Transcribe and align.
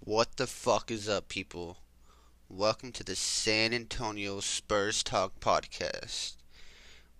What 0.00 0.36
the 0.36 0.48
fuck 0.48 0.90
is 0.90 1.08
up, 1.08 1.28
people? 1.28 1.76
Welcome 2.48 2.90
to 2.90 3.04
the 3.04 3.14
San 3.14 3.72
Antonio 3.72 4.40
Spurs 4.40 5.04
Talk 5.04 5.38
podcast. 5.38 6.34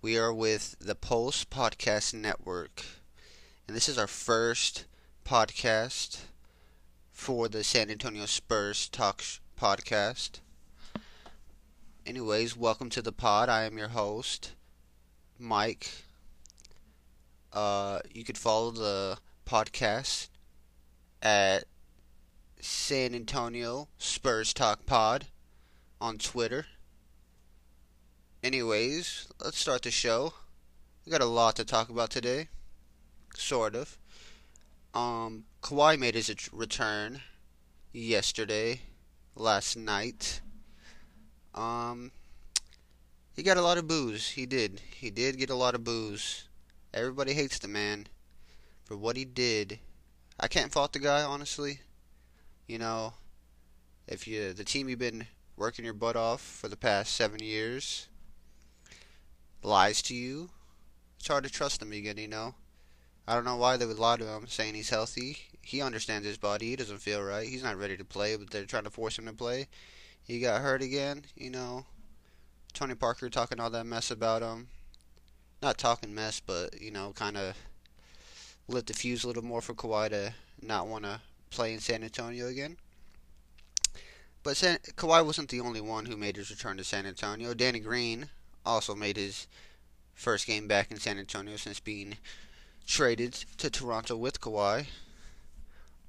We 0.00 0.18
are 0.18 0.34
with 0.34 0.75
the 0.80 0.96
Pulse 0.96 1.45
Podcast 1.45 2.14
Network, 2.14 2.84
and 3.68 3.77
this 3.77 3.89
is 3.89 3.98
our 3.98 4.09
first 4.09 4.86
podcast 5.25 6.23
for 7.12 7.46
the 7.46 7.62
San 7.62 7.89
Antonio 7.89 8.27
Spurs 8.27 8.89
Talk 8.89 9.23
podcast. 9.57 10.41
Anyways, 12.05 12.57
welcome 12.57 12.91
to 12.91 13.00
the 13.00 13.12
pod. 13.12 13.48
I 13.48 13.62
am 13.62 13.79
your 13.79 13.89
host, 13.89 14.54
Mike. 15.39 15.89
Uh, 17.53 18.00
you 18.13 18.25
could 18.25 18.36
follow 18.36 18.72
the 18.72 19.18
podcast 19.46 20.29
at 21.22 21.64
San 22.61 23.14
Antonio 23.14 23.86
Spurs 23.99 24.53
Talk 24.53 24.85
Pod 24.85 25.27
on 26.00 26.18
Twitter. 26.18 26.67
Anyways, 28.43 29.29
let's 29.41 29.58
start 29.58 29.82
the 29.82 29.93
show. 29.93 30.35
We 31.07 31.13
got 31.13 31.21
a 31.21 31.27
lot 31.27 31.55
to 31.57 31.64
talk 31.64 31.89
about 31.89 32.11
today. 32.11 32.48
Sort 33.36 33.77
of. 33.77 33.97
Um, 34.92 35.44
Kawhi 35.62 35.97
made 36.00 36.16
his 36.16 36.53
return 36.53 37.20
yesterday, 37.92 38.80
last 39.36 39.77
night. 39.77 40.41
Um, 41.55 42.12
he 43.34 43.42
got 43.42 43.56
a 43.56 43.62
lot 43.62 43.79
of 43.79 43.89
booze. 43.89 44.31
He 44.31 44.47
did. 44.47 44.81
He 44.97 45.11
did 45.11 45.39
get 45.39 45.51
a 45.51 45.55
lot 45.55 45.75
of 45.75 45.84
booze. 45.84 46.48
Everybody 46.92 47.33
hates 47.33 47.59
the 47.59 47.69
man 47.69 48.06
for 48.84 48.97
what 48.97 49.17
he 49.17 49.25
did. 49.25 49.78
I 50.39 50.48
can't 50.48 50.72
fault 50.72 50.92
the 50.92 50.98
guy, 50.98 51.22
honestly. 51.22 51.81
You 52.67 52.78
know, 52.78 53.14
if 54.06 54.27
you 54.27 54.53
the 54.53 54.64
team 54.64 54.89
you've 54.89 54.98
been 54.98 55.27
working 55.56 55.84
your 55.84 55.94
butt 55.94 56.17
off 56.17 56.41
for 56.41 56.69
the 56.69 56.77
past 56.77 57.14
seven 57.14 57.42
years 57.42 58.09
lies 59.62 60.03
to 60.03 60.14
you, 60.14 60.50
it's 61.19 61.28
hard 61.28 61.44
to 61.44 61.50
trust 61.50 61.81
them 61.81 61.92
again. 61.92 62.19
You 62.19 62.28
know, 62.28 62.55
I 63.27 63.34
don't 63.34 63.44
know 63.44 63.56
why 63.56 63.77
they 63.77 63.87
would 63.87 63.98
lie 63.98 64.16
to 64.16 64.27
him, 64.27 64.47
saying 64.47 64.75
he's 64.75 64.91
healthy. 64.91 65.39
He 65.62 65.81
understands 65.81 66.27
his 66.27 66.39
body. 66.39 66.70
He 66.70 66.77
doesn't 66.77 66.98
feel 66.98 67.22
right. 67.22 67.48
He's 67.48 67.62
not 67.62 67.78
ready 67.78 67.97
to 67.97 68.05
play, 68.05 68.37
but 68.37 68.50
they're 68.50 68.64
trying 68.64 68.84
to 68.84 68.91
force 68.91 69.19
him 69.19 69.27
to 69.27 69.33
play. 69.33 69.69
He 70.25 70.41
got 70.41 70.62
hurt 70.62 70.83
again. 70.83 71.25
You 71.37 71.51
know, 71.51 71.87
Tony 72.73 72.95
Parker 72.95 73.28
talking 73.28 73.61
all 73.61 73.70
that 73.70 73.87
mess 73.87 74.11
about 74.11 74.42
him. 74.42 74.69
Not 75.61 75.78
talking 75.78 76.15
mess, 76.15 76.41
but 76.41 76.81
you 76.81 76.91
know, 76.91 77.12
kind 77.15 77.37
of 77.37 77.56
lit 78.69 78.87
the 78.87 78.95
fuse 78.95 79.25
a 79.25 79.27
little 79.27 79.45
more 79.45 79.61
for 79.61 79.75
Kawhi 79.75 80.09
to 80.11 80.34
not 80.61 80.87
want 80.87 81.05
to 81.05 81.20
play 81.50 81.73
in 81.73 81.81
San 81.81 82.03
Antonio 82.03 82.47
again. 82.47 82.77
But 84.43 84.56
San- 84.56 84.78
Kawhi 84.97 85.25
wasn't 85.25 85.50
the 85.50 85.61
only 85.61 85.81
one 85.81 86.06
who 86.06 86.17
made 86.17 86.37
his 86.37 86.50
return 86.50 86.77
to 86.78 86.84
San 86.84 87.06
Antonio. 87.06 87.55
Danny 87.55 87.78
Green 87.78 88.28
also 88.67 88.95
made 88.95 89.17
his 89.17 89.47
first 90.15 90.47
game 90.47 90.67
back 90.67 90.91
in 90.91 90.98
San 90.98 91.19
Antonio 91.19 91.56
since 91.56 91.78
being 91.78 92.17
traded 92.87 93.33
to 93.59 93.70
Toronto 93.70 94.17
with 94.17 94.41
Kawhi. 94.41 94.87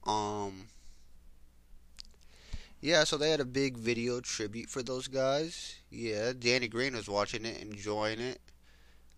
Um, 0.05 0.67
yeah, 2.83 3.05
so 3.05 3.15
they 3.15 3.31
had 3.31 3.39
a 3.39 3.45
big 3.45 3.77
video 3.77 4.19
tribute 4.19 4.69
for 4.69 4.83
those 4.83 5.07
guys. 5.07 5.75
Yeah, 5.89 6.33
Danny 6.37 6.67
Green 6.67 6.93
was 6.93 7.07
watching 7.07 7.45
it, 7.45 7.61
enjoying 7.61 8.19
it, 8.19 8.41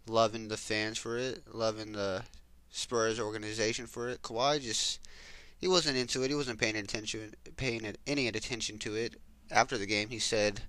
loving 0.08 0.50
the 0.50 0.56
fans 0.56 1.00
for 1.00 1.18
it, 1.18 1.42
loving 1.52 1.94
the 1.94 2.22
Spurs 2.70 3.20
organization 3.20 3.88
for 3.88 4.08
it. 4.08 4.22
Kawhi 4.22 4.62
just 4.62 5.00
he 5.58 5.68
wasn't 5.68 5.98
into 5.98 6.22
it. 6.22 6.30
He 6.30 6.36
wasn't 6.36 6.60
paying 6.60 6.76
attention, 6.76 7.34
paying 7.58 7.92
any 8.06 8.28
attention 8.28 8.78
to 8.78 8.94
it. 8.94 9.16
After 9.50 9.80
the 9.80 9.88
game, 9.88 10.10
he 10.10 10.20
said 10.20 10.62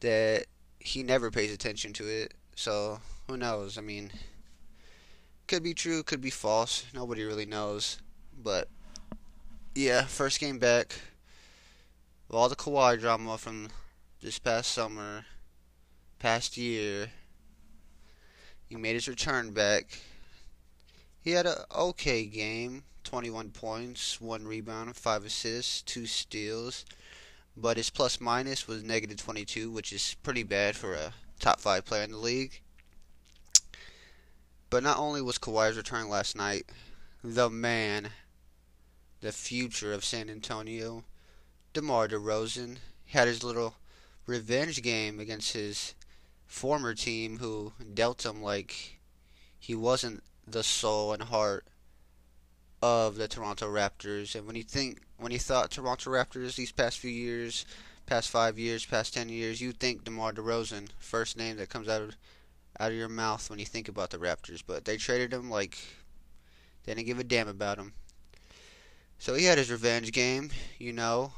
that 0.00 0.46
he 0.80 1.04
never 1.04 1.30
pays 1.30 1.52
attention 1.52 1.92
to 1.92 2.08
it. 2.08 2.34
So 2.56 2.98
who 3.28 3.36
knows? 3.36 3.78
I 3.78 3.80
mean, 3.80 4.10
could 5.46 5.62
be 5.62 5.72
true, 5.72 6.02
could 6.02 6.20
be 6.20 6.30
false. 6.30 6.84
Nobody 6.92 7.22
really 7.22 7.46
knows. 7.46 7.98
But 8.36 8.66
yeah, 9.76 10.06
first 10.06 10.40
game 10.40 10.58
back. 10.58 10.96
All 12.34 12.48
the 12.48 12.56
Kawhi 12.56 12.98
drama 12.98 13.38
from 13.38 13.68
this 14.20 14.40
past 14.40 14.72
summer, 14.72 15.24
past 16.18 16.56
year. 16.56 17.12
He 18.68 18.74
made 18.74 18.94
his 18.94 19.06
return 19.06 19.52
back. 19.52 20.00
He 21.20 21.30
had 21.30 21.46
a 21.46 21.64
okay 21.72 22.24
game. 22.24 22.82
21 23.04 23.50
points, 23.50 24.20
1 24.20 24.48
rebound, 24.48 24.96
5 24.96 25.24
assists, 25.26 25.80
2 25.82 26.06
steals. 26.06 26.84
But 27.56 27.76
his 27.76 27.90
plus 27.90 28.20
minus 28.20 28.66
was 28.66 28.82
negative 28.82 29.18
22, 29.18 29.70
which 29.70 29.92
is 29.92 30.16
pretty 30.24 30.42
bad 30.42 30.74
for 30.74 30.94
a 30.94 31.12
top 31.38 31.60
5 31.60 31.84
player 31.84 32.02
in 32.02 32.10
the 32.10 32.18
league. 32.18 32.60
But 34.70 34.82
not 34.82 34.98
only 34.98 35.22
was 35.22 35.38
Kawhi's 35.38 35.76
return 35.76 36.08
last 36.08 36.34
night, 36.34 36.64
the 37.22 37.48
man, 37.48 38.08
the 39.20 39.30
future 39.30 39.92
of 39.92 40.04
San 40.04 40.28
Antonio, 40.28 41.04
DeMar 41.74 42.06
DeRozan, 42.06 42.78
had 43.06 43.26
his 43.26 43.42
little 43.42 43.74
revenge 44.26 44.80
game 44.80 45.18
against 45.18 45.52
his 45.52 45.94
former 46.46 46.94
team 46.94 47.38
who 47.38 47.72
dealt 47.92 48.24
him 48.24 48.40
like 48.40 49.00
he 49.58 49.74
wasn't 49.74 50.22
the 50.46 50.62
soul 50.62 51.12
and 51.12 51.24
heart 51.24 51.66
of 52.80 53.16
the 53.16 53.26
Toronto 53.26 53.66
Raptors. 53.66 54.36
And 54.36 54.46
when 54.46 54.54
you 54.54 54.62
think, 54.62 55.00
when 55.16 55.32
you 55.32 55.38
thought 55.38 55.72
Toronto 55.72 56.10
Raptors 56.10 56.54
these 56.54 56.70
past 56.70 56.98
few 56.98 57.10
years, 57.10 57.66
past 58.06 58.30
five 58.30 58.58
years, 58.58 58.86
past 58.86 59.14
ten 59.14 59.28
years, 59.28 59.60
you 59.60 59.72
think 59.72 60.04
DeMar 60.04 60.32
DeRozan, 60.32 60.90
first 60.98 61.36
name 61.36 61.56
that 61.56 61.70
comes 61.70 61.88
out 61.88 62.02
of 62.02 62.16
out 62.78 62.90
of 62.90 62.96
your 62.96 63.08
mouth 63.08 63.50
when 63.50 63.58
you 63.58 63.64
think 63.64 63.88
about 63.88 64.10
the 64.10 64.18
Raptors. 64.18 64.62
But 64.64 64.84
they 64.84 64.96
traded 64.96 65.32
him 65.32 65.50
like 65.50 65.78
they 66.84 66.94
didn't 66.94 67.06
give 67.06 67.18
a 67.18 67.24
damn 67.24 67.48
about 67.48 67.78
him. 67.78 67.94
So 69.18 69.34
he 69.34 69.44
had 69.44 69.58
his 69.58 69.70
revenge 69.72 70.12
game, 70.12 70.50
you 70.78 70.92
know. 70.92 71.32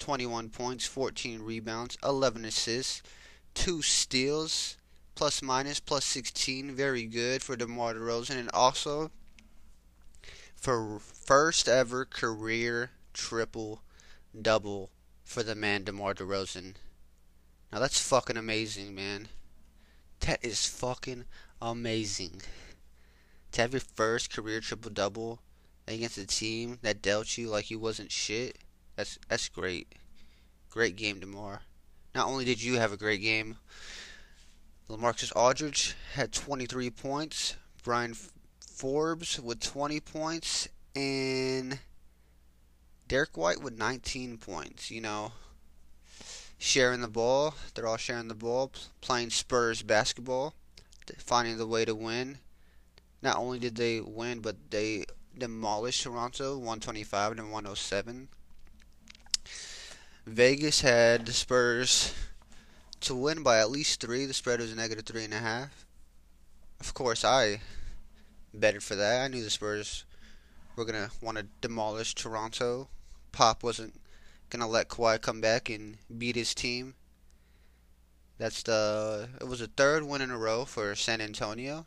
21 0.00 0.48
points, 0.48 0.86
14 0.86 1.42
rebounds, 1.42 1.96
11 2.02 2.44
assists, 2.44 3.02
2 3.54 3.82
steals, 3.82 4.76
plus 5.14 5.42
minus, 5.42 5.78
plus 5.78 6.04
16. 6.06 6.74
Very 6.74 7.04
good 7.04 7.42
for 7.42 7.54
DeMar 7.54 7.94
DeRozan. 7.94 8.38
And 8.38 8.50
also, 8.52 9.12
for 10.56 10.98
first 10.98 11.68
ever 11.68 12.04
career 12.04 12.90
triple 13.12 13.82
double 14.40 14.90
for 15.22 15.42
the 15.42 15.54
man 15.54 15.84
DeMar 15.84 16.14
DeRozan. 16.14 16.74
Now 17.72 17.78
that's 17.78 18.00
fucking 18.00 18.36
amazing, 18.36 18.94
man. 18.94 19.28
That 20.20 20.44
is 20.44 20.66
fucking 20.66 21.24
amazing. 21.62 22.42
To 23.52 23.60
have 23.62 23.72
your 23.72 23.80
first 23.80 24.32
career 24.32 24.60
triple 24.60 24.90
double 24.90 25.40
against 25.86 26.18
a 26.18 26.26
team 26.26 26.78
that 26.82 27.02
dealt 27.02 27.36
you 27.36 27.48
like 27.48 27.70
you 27.70 27.78
wasn't 27.78 28.12
shit. 28.12 28.58
That's 29.00 29.18
that's 29.30 29.48
great. 29.48 29.94
Great 30.68 30.94
game, 30.94 31.20
DeMar. 31.20 31.62
Not 32.14 32.26
only 32.26 32.44
did 32.44 32.62
you 32.62 32.74
have 32.74 32.92
a 32.92 32.98
great 32.98 33.22
game, 33.22 33.56
LaMarcus 34.90 35.34
Aldridge 35.34 35.94
had 36.12 36.34
23 36.34 36.90
points. 36.90 37.56
Bryn 37.82 38.14
Forbes 38.60 39.40
with 39.40 39.60
20 39.60 40.00
points 40.00 40.68
and 40.94 41.78
Derrick 43.08 43.38
White 43.38 43.62
with 43.62 43.78
19 43.78 44.36
points. 44.36 44.90
You 44.90 45.00
know, 45.00 45.32
sharing 46.58 47.00
the 47.00 47.08
ball. 47.08 47.54
They're 47.72 47.86
all 47.86 47.96
sharing 47.96 48.28
the 48.28 48.34
ball, 48.34 48.70
playing 49.00 49.30
Spurs 49.30 49.80
basketball, 49.80 50.52
finding 51.16 51.56
the 51.56 51.66
way 51.66 51.86
to 51.86 51.94
win. 51.94 52.36
Not 53.22 53.38
only 53.38 53.58
did 53.58 53.76
they 53.76 54.02
win, 54.02 54.40
but 54.40 54.56
they 54.68 55.06
demolished 55.38 56.02
Toronto 56.02 56.58
125 56.58 57.36
to 57.36 57.42
107. 57.44 58.28
Vegas 60.26 60.82
had 60.82 61.26
the 61.26 61.32
Spurs 61.32 62.14
to 63.00 63.14
win 63.14 63.42
by 63.42 63.58
at 63.58 63.70
least 63.70 64.00
three. 64.00 64.26
The 64.26 64.34
spread 64.34 64.60
was 64.60 64.74
negative 64.76 65.06
three 65.06 65.24
and 65.24 65.32
a 65.32 65.38
half. 65.38 65.86
Of 66.78 66.92
course, 66.92 67.24
I 67.24 67.60
betted 68.52 68.82
for 68.82 68.94
that. 68.96 69.22
I 69.22 69.28
knew 69.28 69.42
the 69.42 69.50
Spurs 69.50 70.04
were 70.76 70.84
gonna 70.84 71.10
want 71.22 71.38
to 71.38 71.46
demolish 71.60 72.14
Toronto. 72.14 72.88
Pop 73.32 73.62
wasn't 73.62 73.94
gonna 74.50 74.68
let 74.68 74.88
Kawhi 74.88 75.20
come 75.20 75.40
back 75.40 75.70
and 75.70 75.96
beat 76.18 76.36
his 76.36 76.54
team. 76.54 76.94
That's 78.36 78.62
the 78.62 79.30
it 79.40 79.48
was 79.48 79.60
the 79.60 79.68
third 79.68 80.04
win 80.04 80.20
in 80.20 80.30
a 80.30 80.38
row 80.38 80.66
for 80.66 80.94
San 80.94 81.22
Antonio. 81.22 81.86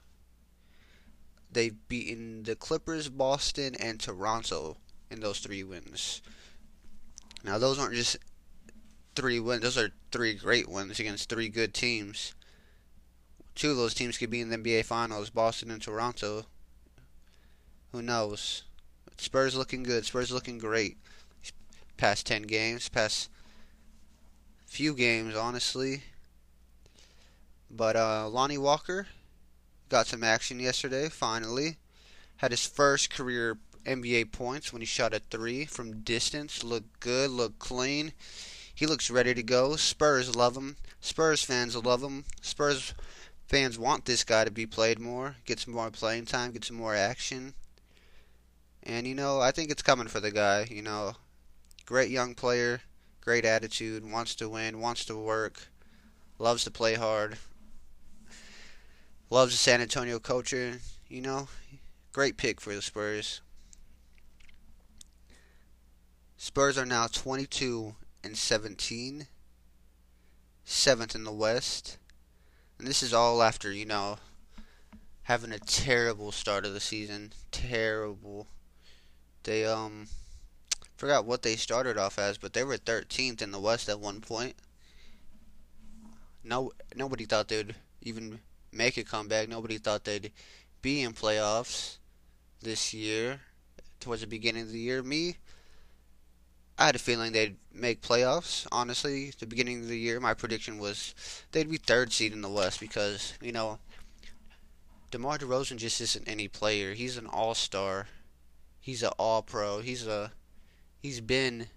They've 1.51 1.75
beaten 1.87 2.43
the 2.43 2.55
Clippers, 2.55 3.09
Boston, 3.09 3.75
and 3.75 3.99
Toronto 3.99 4.77
in 5.11 5.19
those 5.19 5.39
three 5.39 5.63
wins. 5.63 6.23
Now 7.43 7.57
those 7.57 7.77
aren't 7.77 7.95
just 7.95 8.17
three 9.15 9.39
wins; 9.39 9.61
those 9.61 9.77
are 9.77 9.91
three 10.11 10.33
great 10.33 10.69
wins 10.69 10.99
against 10.99 11.29
three 11.29 11.49
good 11.49 11.73
teams. 11.73 12.33
two 13.55 13.71
of 13.71 13.77
those 13.77 13.93
teams 13.93 14.17
could 14.17 14.29
be 14.29 14.41
in 14.41 14.49
the 14.49 14.57
NBA 14.57 14.85
Finals, 14.85 15.29
Boston 15.29 15.69
and 15.69 15.81
Toronto. 15.81 16.45
Who 17.91 18.01
knows? 18.01 18.63
Spurs 19.17 19.55
looking 19.55 19.83
good. 19.83 20.05
Spurs 20.05 20.31
looking 20.31 20.57
great. 20.57 20.97
Past 21.97 22.25
10 22.25 22.43
games, 22.43 22.89
past 22.89 23.29
few 24.65 24.95
games, 24.95 25.35
honestly. 25.35 26.03
But 27.69 27.95
uh, 27.95 28.27
Lonnie 28.29 28.57
Walker 28.57 29.07
got 29.89 30.07
some 30.07 30.23
action 30.23 30.59
yesterday, 30.59 31.09
finally. 31.09 31.77
Had 32.37 32.51
his 32.51 32.65
first 32.65 33.11
career 33.11 33.57
NBA 33.85 34.31
points 34.31 34.71
when 34.71 34.81
he 34.81 34.85
shot 34.85 35.13
a 35.13 35.19
three 35.19 35.65
from 35.65 36.01
distance. 36.01 36.63
Looked 36.63 36.99
good, 36.99 37.29
looked 37.29 37.59
clean. 37.59 38.13
He 38.73 38.85
looks 38.85 39.11
ready 39.11 39.33
to 39.33 39.43
go. 39.43 39.75
Spurs 39.75 40.35
love 40.35 40.57
him. 40.57 40.77
Spurs 40.99 41.43
fans 41.43 41.75
love 41.75 42.01
him. 42.01 42.25
Spurs 42.41 42.93
fans 43.47 43.77
want 43.77 44.05
this 44.05 44.23
guy 44.23 44.43
to 44.43 44.51
be 44.51 44.65
played 44.65 44.99
more, 44.99 45.35
get 45.45 45.59
some 45.59 45.73
more 45.73 45.91
playing 45.91 46.25
time, 46.25 46.51
get 46.51 46.65
some 46.65 46.77
more 46.77 46.95
action. 46.95 47.53
And 48.81 49.05
you 49.05 49.15
know, 49.15 49.39
I 49.39 49.51
think 49.51 49.69
it's 49.69 49.83
coming 49.83 50.07
for 50.07 50.19
the 50.19 50.31
guy. 50.31 50.67
You 50.69 50.81
know, 50.81 51.13
great 51.85 52.09
young 52.09 52.33
player, 52.35 52.81
great 53.21 53.45
attitude, 53.45 54.09
wants 54.09 54.35
to 54.35 54.49
win, 54.49 54.79
wants 54.79 55.05
to 55.05 55.15
work, 55.15 55.67
loves 56.39 56.63
to 56.63 56.71
play 56.71 56.95
hard, 56.95 57.37
loves 59.29 59.53
the 59.53 59.57
San 59.57 59.81
Antonio 59.81 60.19
culture. 60.19 60.79
You 61.07 61.21
know, 61.21 61.47
great 62.11 62.37
pick 62.37 62.59
for 62.59 62.73
the 62.73 62.81
Spurs. 62.81 63.41
Spurs 66.43 66.77
are 66.77 66.85
now 66.85 67.07
22 67.07 67.95
and 68.21 68.37
17, 68.37 69.27
seventh 70.65 71.15
in 71.15 71.23
the 71.23 71.31
West, 71.31 71.97
and 72.77 72.85
this 72.85 73.01
is 73.01 73.13
all 73.13 73.41
after 73.41 73.71
you 73.71 73.85
know 73.85 74.17
having 75.21 75.53
a 75.53 75.59
terrible 75.59 76.33
start 76.33 76.65
of 76.65 76.73
the 76.73 76.81
season. 76.81 77.31
Terrible. 77.53 78.47
They 79.43 79.63
um 79.63 80.09
forgot 80.97 81.23
what 81.23 81.43
they 81.43 81.55
started 81.55 81.97
off 81.97 82.19
as, 82.19 82.37
but 82.37 82.51
they 82.51 82.65
were 82.65 82.75
13th 82.75 83.41
in 83.41 83.51
the 83.51 83.59
West 83.61 83.87
at 83.87 84.01
one 84.01 84.19
point. 84.19 84.57
No, 86.43 86.73
nobody 86.93 87.23
thought 87.23 87.47
they'd 87.47 87.73
even 88.01 88.41
make 88.69 88.97
a 88.97 89.05
comeback. 89.05 89.47
Nobody 89.47 89.77
thought 89.77 90.03
they'd 90.03 90.33
be 90.81 91.03
in 91.03 91.13
playoffs 91.13 91.99
this 92.61 92.93
year. 92.93 93.39
Towards 94.01 94.19
the 94.19 94.27
beginning 94.27 94.63
of 94.63 94.71
the 94.73 94.79
year, 94.79 95.01
me, 95.01 95.37
I 96.77 96.87
had 96.87 96.95
a 96.95 96.99
feeling 96.99 97.31
they'd 97.31 97.57
make 97.73 98.01
playoffs. 98.01 98.67
Honestly, 98.71 99.31
the 99.39 99.45
beginning 99.45 99.81
of 99.81 99.87
the 99.87 99.97
year, 99.97 100.19
my 100.19 100.33
prediction 100.33 100.79
was 100.79 101.13
they'd 101.51 101.69
be 101.69 101.77
third 101.77 102.11
seed 102.11 102.33
in 102.33 102.41
the 102.41 102.49
West 102.49 102.79
because 102.79 103.33
you 103.41 103.51
know, 103.51 103.79
DeMar 105.11 105.37
DeRozan 105.37 105.77
just 105.77 106.01
isn't 106.01 106.27
any 106.27 106.47
player. 106.47 106.93
He's 106.93 107.17
an 107.17 107.27
all-star. 107.27 108.07
He's 108.79 109.03
an 109.03 109.11
all-pro. 109.17 109.79
He's 109.79 110.07
a 110.07 110.31
he's 110.99 111.21
been 111.21 111.67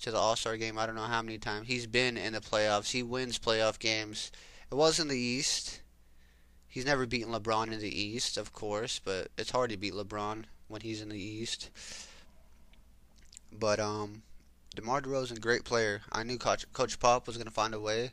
to 0.00 0.10
the 0.10 0.16
All-Star 0.16 0.56
game. 0.56 0.78
I 0.78 0.86
don't 0.86 0.94
know 0.94 1.02
how 1.02 1.22
many 1.22 1.38
times 1.38 1.66
he's 1.66 1.86
been 1.86 2.16
in 2.16 2.32
the 2.32 2.40
playoffs. 2.40 2.92
He 2.92 3.02
wins 3.02 3.38
playoff 3.38 3.78
games. 3.78 4.30
It 4.70 4.74
was 4.74 5.00
in 5.00 5.08
the 5.08 5.18
East. 5.18 5.80
He's 6.68 6.86
never 6.86 7.06
beaten 7.06 7.32
LeBron 7.32 7.72
in 7.72 7.80
the 7.80 8.00
East, 8.00 8.36
of 8.36 8.52
course, 8.52 9.00
but 9.02 9.28
it's 9.36 9.50
hard 9.50 9.70
to 9.70 9.76
beat 9.76 9.94
LeBron 9.94 10.44
when 10.68 10.82
he's 10.82 11.00
in 11.00 11.08
the 11.08 11.18
East. 11.18 11.70
But 13.52 13.80
um, 13.80 14.22
DeMar 14.74 15.02
DeRozan, 15.02 15.40
great 15.40 15.64
player. 15.64 16.02
I 16.12 16.22
knew 16.22 16.38
Coach, 16.38 16.70
Coach 16.72 16.98
Pop 17.00 17.26
was 17.26 17.36
going 17.36 17.46
to 17.46 17.52
find 17.52 17.74
a 17.74 17.80
way 17.80 18.12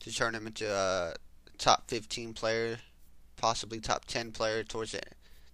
to 0.00 0.14
turn 0.14 0.34
him 0.34 0.46
into 0.46 0.72
a 0.72 1.14
top 1.58 1.88
15 1.88 2.34
player, 2.34 2.78
possibly 3.36 3.80
top 3.80 4.04
10 4.04 4.32
player 4.32 4.62
towards 4.62 4.92
the, 4.92 5.00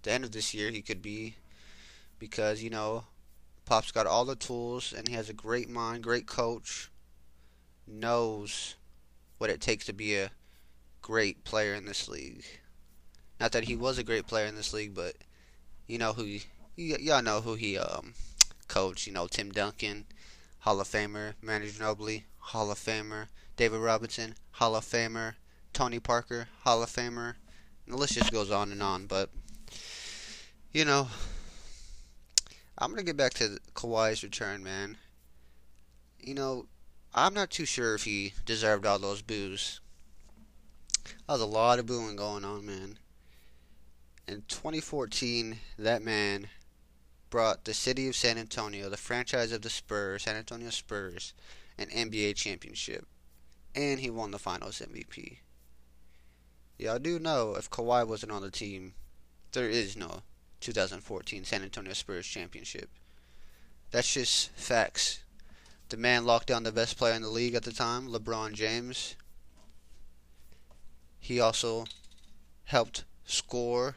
the 0.02 0.12
end 0.12 0.24
of 0.24 0.32
this 0.32 0.54
year. 0.54 0.70
He 0.70 0.82
could 0.82 1.02
be 1.02 1.36
because 2.18 2.62
you 2.62 2.70
know 2.70 3.04
Pop's 3.64 3.92
got 3.92 4.06
all 4.06 4.24
the 4.24 4.36
tools 4.36 4.92
and 4.96 5.08
he 5.08 5.14
has 5.14 5.28
a 5.28 5.34
great 5.34 5.68
mind, 5.68 6.02
great 6.02 6.26
coach, 6.26 6.90
knows 7.86 8.76
what 9.38 9.50
it 9.50 9.60
takes 9.60 9.86
to 9.86 9.92
be 9.92 10.16
a 10.16 10.30
great 11.02 11.44
player 11.44 11.74
in 11.74 11.86
this 11.86 12.08
league. 12.08 12.44
Not 13.40 13.52
that 13.52 13.64
he 13.64 13.76
was 13.76 13.98
a 13.98 14.04
great 14.04 14.26
player 14.26 14.46
in 14.46 14.54
this 14.54 14.72
league, 14.72 14.94
but 14.94 15.14
you 15.86 15.98
know 15.98 16.12
who 16.12 16.24
y- 16.24 16.40
y'all 16.76 17.22
know 17.22 17.40
who 17.40 17.54
he 17.54 17.78
um 17.78 18.14
coach. 18.68 19.06
You 19.06 19.12
know 19.12 19.26
Tim 19.26 19.50
Duncan, 19.50 20.06
Hall 20.60 20.80
of 20.80 20.88
Famer, 20.88 21.34
Manu 21.42 21.66
Ginobili, 21.66 22.24
Hall 22.38 22.70
of 22.70 22.78
Famer, 22.78 23.28
David 23.56 23.78
Robinson, 23.78 24.34
Hall 24.52 24.76
of 24.76 24.84
Famer, 24.84 25.34
Tony 25.72 26.00
Parker, 26.00 26.48
Hall 26.62 26.82
of 26.82 26.90
Famer. 26.90 27.34
And 27.84 27.94
the 27.94 27.98
list 27.98 28.14
just 28.14 28.32
goes 28.32 28.50
on 28.50 28.72
and 28.72 28.82
on. 28.82 29.06
But 29.06 29.30
you 30.72 30.84
know, 30.84 31.08
I'm 32.78 32.90
gonna 32.90 33.02
get 33.02 33.16
back 33.16 33.34
to 33.34 33.58
Kawhi's 33.74 34.22
return, 34.22 34.64
man. 34.64 34.96
You 36.18 36.34
know, 36.34 36.66
I'm 37.14 37.34
not 37.34 37.50
too 37.50 37.64
sure 37.64 37.94
if 37.94 38.04
he 38.04 38.32
deserved 38.44 38.86
all 38.86 38.98
those 38.98 39.22
boos. 39.22 39.80
That 41.04 41.34
was 41.34 41.40
a 41.40 41.46
lot 41.46 41.78
of 41.78 41.86
booing 41.86 42.16
going 42.16 42.44
on, 42.44 42.66
man. 42.66 42.98
In 44.26 44.42
2014, 44.48 45.58
that 45.78 46.02
man 46.02 46.48
brought 47.34 47.64
the 47.64 47.74
city 47.74 48.06
of 48.06 48.14
San 48.14 48.38
Antonio, 48.38 48.88
the 48.88 48.96
franchise 48.96 49.50
of 49.50 49.62
the 49.62 49.68
Spurs, 49.68 50.22
San 50.22 50.36
Antonio 50.36 50.70
Spurs, 50.70 51.34
an 51.76 51.88
NBA 51.88 52.36
championship. 52.36 53.08
And 53.74 53.98
he 53.98 54.08
won 54.08 54.30
the 54.30 54.38
finals 54.38 54.80
MVP. 54.80 55.38
Y'all 56.78 57.00
do 57.00 57.18
know 57.18 57.56
if 57.56 57.68
Kawhi 57.68 58.06
wasn't 58.06 58.30
on 58.30 58.42
the 58.42 58.52
team, 58.52 58.94
there 59.50 59.68
is 59.68 59.96
no 59.96 60.22
2014 60.60 61.42
San 61.42 61.64
Antonio 61.64 61.92
Spurs 61.92 62.24
championship. 62.24 62.88
That's 63.90 64.14
just 64.14 64.50
facts. 64.50 65.24
The 65.88 65.96
man 65.96 66.24
locked 66.24 66.46
down 66.46 66.62
the 66.62 66.70
best 66.70 66.96
player 66.96 67.14
in 67.14 67.22
the 67.22 67.28
league 67.28 67.56
at 67.56 67.64
the 67.64 67.72
time, 67.72 68.06
LeBron 68.06 68.52
James. 68.52 69.16
He 71.18 71.40
also 71.40 71.86
helped 72.66 73.02
score. 73.24 73.96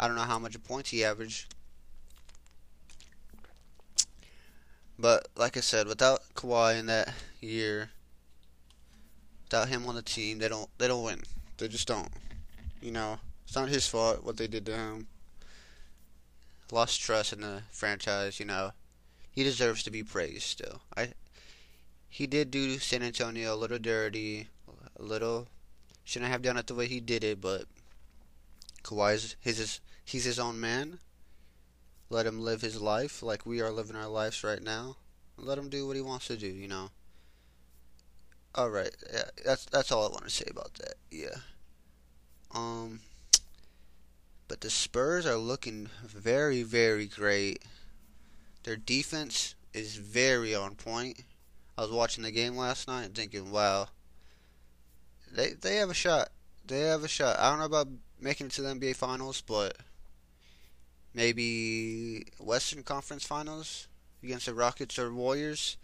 I 0.00 0.06
don't 0.06 0.16
know 0.16 0.22
how 0.22 0.38
much 0.38 0.64
points 0.64 0.88
he 0.88 1.04
averaged. 1.04 1.52
But 4.98 5.28
like 5.36 5.56
I 5.56 5.60
said, 5.60 5.86
without 5.86 6.22
Kawhi 6.34 6.78
in 6.78 6.86
that 6.86 7.12
year, 7.40 7.90
without 9.44 9.68
him 9.68 9.86
on 9.86 9.94
the 9.94 10.02
team, 10.02 10.38
they 10.38 10.48
don't 10.48 10.70
they 10.78 10.88
don't 10.88 11.04
win. 11.04 11.22
They 11.58 11.68
just 11.68 11.88
don't. 11.88 12.08
You 12.80 12.92
know, 12.92 13.18
it's 13.44 13.56
not 13.56 13.68
his 13.68 13.88
fault 13.88 14.24
what 14.24 14.36
they 14.36 14.46
did 14.46 14.66
to 14.66 14.76
him. 14.76 15.06
Lost 16.72 17.00
trust 17.00 17.32
in 17.32 17.40
the 17.40 17.62
franchise, 17.70 18.40
you 18.40 18.46
know. 18.46 18.72
He 19.30 19.44
deserves 19.44 19.82
to 19.82 19.90
be 19.90 20.02
praised 20.02 20.44
still. 20.44 20.80
I 20.96 21.12
he 22.08 22.26
did 22.26 22.50
do 22.50 22.78
San 22.78 23.02
Antonio 23.02 23.54
a 23.54 23.56
little 23.56 23.78
dirty, 23.78 24.48
a 24.98 25.02
little 25.02 25.48
Shouldn't 26.06 26.30
have 26.30 26.42
done 26.42 26.56
it 26.56 26.68
the 26.68 26.74
way 26.76 26.86
he 26.86 27.00
did 27.00 27.24
it, 27.24 27.40
but 27.40 27.64
Kawhi's 28.84 29.34
his 29.40 29.80
he's 30.04 30.22
his 30.22 30.38
own 30.38 30.60
man. 30.60 31.00
Let 32.08 32.26
him 32.26 32.40
live 32.40 32.60
his 32.60 32.80
life 32.80 33.22
like 33.22 33.46
we 33.46 33.60
are 33.60 33.70
living 33.70 33.96
our 33.96 34.08
lives 34.08 34.44
right 34.44 34.62
now. 34.62 34.96
Let 35.36 35.58
him 35.58 35.68
do 35.68 35.86
what 35.86 35.96
he 35.96 36.02
wants 36.02 36.28
to 36.28 36.36
do, 36.36 36.46
you 36.46 36.68
know. 36.68 36.90
All 38.54 38.70
right, 38.70 38.94
yeah, 39.12 39.24
that's 39.44 39.66
that's 39.66 39.92
all 39.92 40.06
I 40.06 40.10
want 40.10 40.24
to 40.24 40.30
say 40.30 40.46
about 40.50 40.74
that. 40.74 40.94
Yeah. 41.10 41.36
Um. 42.54 43.00
But 44.48 44.60
the 44.60 44.70
Spurs 44.70 45.26
are 45.26 45.36
looking 45.36 45.90
very, 46.04 46.62
very 46.62 47.06
great. 47.06 47.62
Their 48.62 48.76
defense 48.76 49.54
is 49.74 49.96
very 49.96 50.54
on 50.54 50.76
point. 50.76 51.20
I 51.76 51.82
was 51.82 51.90
watching 51.90 52.22
the 52.22 52.30
game 52.30 52.56
last 52.56 52.88
night 52.88 53.14
thinking, 53.14 53.50
wow, 53.50 53.88
they 55.30 55.50
they 55.52 55.76
have 55.76 55.90
a 55.90 55.94
shot. 55.94 56.30
They 56.66 56.80
have 56.80 57.04
a 57.04 57.08
shot. 57.08 57.38
I 57.38 57.50
don't 57.50 57.58
know 57.58 57.66
about 57.66 57.88
making 58.20 58.46
it 58.46 58.52
to 58.52 58.62
the 58.62 58.70
NBA 58.74 58.96
Finals, 58.96 59.42
but 59.42 59.76
maybe 61.16 62.26
Western 62.38 62.82
Conference 62.82 63.24
Finals 63.24 63.88
against 64.22 64.46
the 64.46 64.54
Rockets 64.54 64.98
or 64.98 65.12
Warriors. 65.12 65.78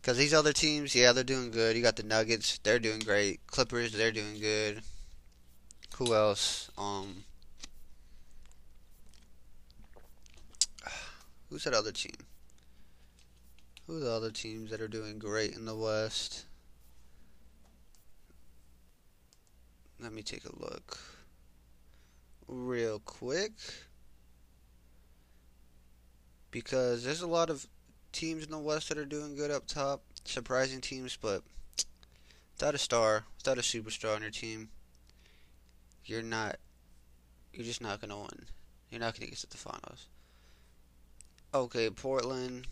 Because 0.00 0.18
these 0.18 0.34
other 0.34 0.52
teams, 0.52 0.94
yeah, 0.94 1.12
they're 1.12 1.22
doing 1.22 1.52
good. 1.52 1.76
You 1.76 1.82
got 1.82 1.96
the 1.96 2.02
Nuggets, 2.02 2.58
they're 2.58 2.80
doing 2.80 2.98
great. 2.98 3.46
Clippers, 3.46 3.92
they're 3.92 4.10
doing 4.10 4.40
good. 4.40 4.82
Who 5.96 6.14
else? 6.14 6.70
Um, 6.76 7.24
who's 11.48 11.64
that 11.64 11.74
other 11.74 11.92
team? 11.92 12.16
Who 13.86 13.98
are 13.98 14.00
the 14.00 14.10
other 14.10 14.30
teams 14.30 14.70
that 14.70 14.80
are 14.80 14.88
doing 14.88 15.18
great 15.18 15.54
in 15.54 15.64
the 15.64 15.76
West? 15.76 16.44
Let 20.00 20.12
me 20.12 20.22
take 20.22 20.44
a 20.44 20.58
look 20.58 20.98
real 22.48 23.00
quick. 23.00 23.52
Because 26.50 27.04
there's 27.04 27.22
a 27.22 27.26
lot 27.26 27.50
of 27.50 27.66
teams 28.12 28.44
in 28.44 28.50
the 28.50 28.58
West 28.58 28.88
that 28.88 28.98
are 28.98 29.04
doing 29.04 29.36
good 29.36 29.50
up 29.50 29.66
top. 29.66 30.02
Surprising 30.24 30.80
teams, 30.80 31.16
but 31.20 31.42
without 32.56 32.74
a 32.74 32.78
star, 32.78 33.24
without 33.38 33.58
a 33.58 33.62
superstar 33.62 34.14
on 34.14 34.22
your 34.22 34.30
team, 34.30 34.68
you're 36.04 36.22
not, 36.22 36.56
you're 37.54 37.64
just 37.64 37.80
not 37.80 38.00
gonna 38.00 38.18
win. 38.18 38.46
You're 38.90 39.00
not 39.00 39.14
gonna 39.14 39.30
get 39.30 39.38
to 39.38 39.48
the 39.48 39.56
finals. 39.56 40.06
Okay, 41.54 41.90
Portland. 41.90 42.66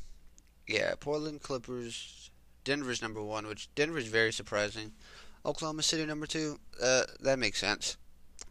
Yeah, 0.67 0.95
Portland 1.01 1.43
Clippers. 1.43 2.31
Denver's 2.65 3.01
number 3.01 3.23
one, 3.23 3.47
which 3.47 3.75
Denver's 3.75 4.09
very 4.09 4.33
surprising. 4.33 4.93
Oklahoma 5.47 5.83
City 5.83 6.05
number 6.05 6.27
two. 6.27 6.59
Uh, 6.83 7.05
that 7.21 7.39
makes 7.39 7.59
sense. 7.59 7.97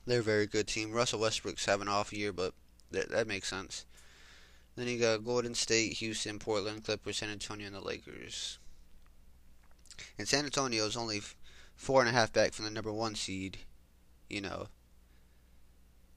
They're 0.07 0.22
a 0.22 0.24
very 0.24 0.48
good 0.48 0.67
team. 0.67 0.91
Russell 0.91 1.19
Westbrook's 1.19 1.65
having 1.65 1.88
an 1.88 1.93
off 1.93 2.12
year, 2.12 2.34
but 2.34 2.53
that 2.91 3.10
that 3.10 3.27
makes 3.27 3.48
sense. 3.48 3.86
Then 4.77 4.88
you 4.88 5.00
got 5.00 5.25
Golden 5.25 5.55
State, 5.55 5.93
Houston, 5.93 6.38
Portland, 6.38 6.84
Clippers, 6.84 7.17
San 7.17 7.31
Antonio, 7.31 7.65
and 7.65 7.75
the 7.75 7.81
Lakers. 7.81 8.60
And 10.19 10.27
San 10.27 10.46
Antonio 10.46 10.86
is 10.86 10.96
only 10.96 11.19
four 11.75 12.00
and 12.00 12.07
a 12.07 12.13
half 12.13 12.31
back 12.31 12.53
from 12.53 12.65
the 12.65 12.72
number 12.72 12.93
one 12.93 13.15
seed. 13.15 13.57
You 14.29 14.41
know, 14.41 14.67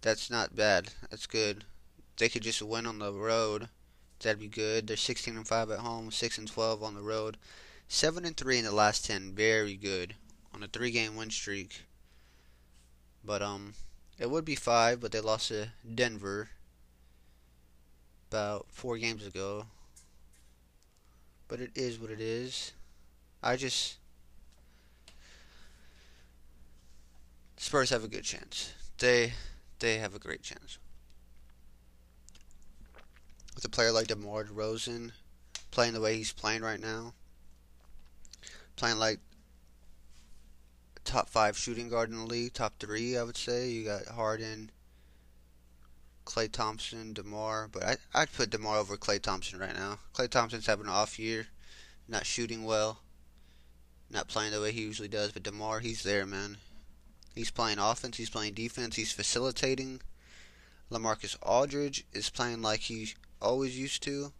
that's 0.02 0.30
not 0.30 0.54
bad. 0.54 0.90
That's 1.10 1.26
good. 1.26 1.64
They 2.18 2.28
could 2.28 2.42
just 2.42 2.60
win 2.60 2.86
on 2.86 2.98
the 2.98 3.14
road. 3.14 3.70
That'd 4.20 4.38
be 4.38 4.48
good. 4.48 4.86
They're 4.86 4.96
16 4.98 5.38
and 5.38 5.48
5 5.48 5.70
at 5.70 5.78
home, 5.78 6.10
6 6.10 6.36
and 6.36 6.46
12 6.46 6.82
on 6.82 6.94
the 6.94 7.00
road, 7.00 7.38
7 7.88 8.26
and 8.26 8.36
3 8.36 8.58
in 8.58 8.64
the 8.66 8.72
last 8.72 9.06
10. 9.06 9.32
Very 9.32 9.74
good 9.74 10.16
on 10.52 10.62
a 10.62 10.68
three-game 10.68 11.16
win 11.16 11.30
streak. 11.30 11.84
But 13.24 13.40
um, 13.40 13.72
it 14.18 14.28
would 14.28 14.44
be 14.44 14.54
five, 14.54 15.00
but 15.00 15.12
they 15.12 15.20
lost 15.20 15.48
to 15.48 15.70
Denver 15.94 16.50
about 18.30 18.66
four 18.70 18.96
games 18.96 19.26
ago. 19.26 19.64
But 21.48 21.60
it 21.60 21.72
is 21.74 21.98
what 21.98 22.10
it 22.10 22.20
is. 22.20 22.72
I 23.42 23.56
just 23.56 23.96
Spurs 27.56 27.90
have 27.90 28.04
a 28.04 28.08
good 28.08 28.22
chance. 28.24 28.72
They 28.98 29.32
they 29.80 29.98
have 29.98 30.14
a 30.14 30.20
great 30.20 30.42
chance. 30.42 30.78
With 33.54 33.64
a 33.64 33.68
player 33.68 33.90
like 33.90 34.06
DeMar 34.06 34.44
DeRozan 34.44 35.10
playing 35.72 35.94
the 35.94 36.00
way 36.00 36.16
he's 36.16 36.32
playing 36.32 36.62
right 36.62 36.80
now, 36.80 37.14
playing 38.76 38.98
like 38.98 39.18
top 41.04 41.28
five 41.28 41.58
shooting 41.58 41.88
guard 41.88 42.10
in 42.10 42.16
the 42.16 42.24
league, 42.24 42.52
top 42.54 42.74
three, 42.78 43.16
I 43.16 43.24
would 43.24 43.36
say. 43.36 43.70
You 43.70 43.84
got 43.84 44.06
Harden, 44.06 44.70
Klay 46.30 46.50
Thompson, 46.50 47.12
DeMar, 47.12 47.68
but 47.72 47.82
I, 47.82 47.96
I'd 48.14 48.32
put 48.32 48.50
DeMar 48.50 48.76
over 48.76 48.96
Klay 48.96 49.20
Thompson 49.20 49.58
right 49.58 49.74
now. 49.74 49.98
Klay 50.14 50.30
Thompson's 50.30 50.66
having 50.66 50.86
an 50.86 50.92
off 50.92 51.18
year, 51.18 51.48
not 52.06 52.24
shooting 52.24 52.64
well, 52.64 53.00
not 54.08 54.28
playing 54.28 54.52
the 54.52 54.60
way 54.60 54.70
he 54.70 54.82
usually 54.82 55.08
does, 55.08 55.32
but 55.32 55.42
DeMar, 55.42 55.80
he's 55.80 56.04
there, 56.04 56.26
man. 56.26 56.58
He's 57.34 57.50
playing 57.50 57.80
offense, 57.80 58.16
he's 58.16 58.30
playing 58.30 58.54
defense, 58.54 58.94
he's 58.94 59.10
facilitating. 59.10 60.02
LaMarcus 60.92 61.36
Aldridge 61.42 62.06
is 62.12 62.30
playing 62.30 62.62
like 62.62 62.80
he 62.80 63.14
always 63.42 63.76
used 63.76 64.02
to. 64.04 64.32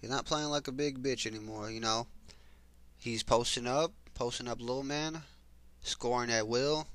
He's 0.00 0.10
not 0.10 0.24
playing 0.24 0.48
like 0.48 0.66
a 0.66 0.72
big 0.72 1.02
bitch 1.02 1.26
anymore, 1.26 1.70
you 1.70 1.80
know. 1.80 2.06
He's 2.96 3.22
posting 3.22 3.66
up, 3.66 3.92
posting 4.14 4.48
up 4.48 4.60
little 4.60 4.82
man, 4.82 5.22
scoring 5.82 6.30
at 6.30 6.48
will, 6.48 6.86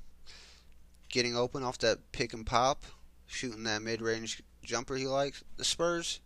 getting 1.08 1.36
open 1.36 1.62
off 1.62 1.78
that 1.78 2.10
pick 2.10 2.32
and 2.32 2.44
pop, 2.44 2.82
shooting 3.34 3.64
that 3.64 3.82
mid 3.82 4.00
range 4.00 4.42
jumper 4.62 4.96
he 4.96 5.06
likes. 5.06 5.44
The 5.56 5.64
Spurs, 5.64 6.20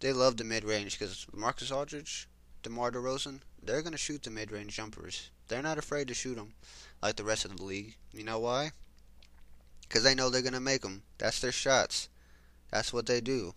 they 0.00 0.12
love 0.12 0.36
the 0.36 0.44
mid 0.44 0.64
range 0.64 0.98
because 0.98 1.26
Marcus 1.32 1.70
Aldridge, 1.70 2.28
DeMar 2.62 2.90
DeRozan, 2.90 3.40
they're 3.62 3.82
going 3.82 3.92
to 3.92 3.98
shoot 3.98 4.22
the 4.22 4.30
mid 4.30 4.50
range 4.50 4.76
jumpers. 4.76 5.30
They're 5.48 5.62
not 5.62 5.78
afraid 5.78 6.08
to 6.08 6.14
shoot 6.14 6.36
them 6.36 6.54
like 7.02 7.16
the 7.16 7.24
rest 7.24 7.44
of 7.44 7.56
the 7.56 7.64
league. 7.64 7.96
You 8.12 8.24
know 8.24 8.38
why? 8.38 8.72
Because 9.82 10.04
they 10.04 10.14
know 10.14 10.30
they're 10.30 10.42
going 10.42 10.52
to 10.54 10.60
make 10.60 10.82
them. 10.82 11.02
That's 11.18 11.40
their 11.40 11.52
shots. 11.52 12.08
That's 12.70 12.92
what 12.92 13.06
they 13.06 13.20
do. 13.20 13.54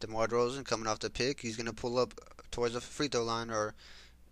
DeMar 0.00 0.28
DeRozan 0.28 0.64
coming 0.64 0.86
off 0.86 1.00
the 1.00 1.10
pick, 1.10 1.40
he's 1.40 1.56
going 1.56 1.66
to 1.66 1.72
pull 1.72 1.98
up 1.98 2.14
towards 2.50 2.74
the 2.74 2.80
free 2.80 3.08
throw 3.08 3.24
line, 3.24 3.50
or 3.50 3.74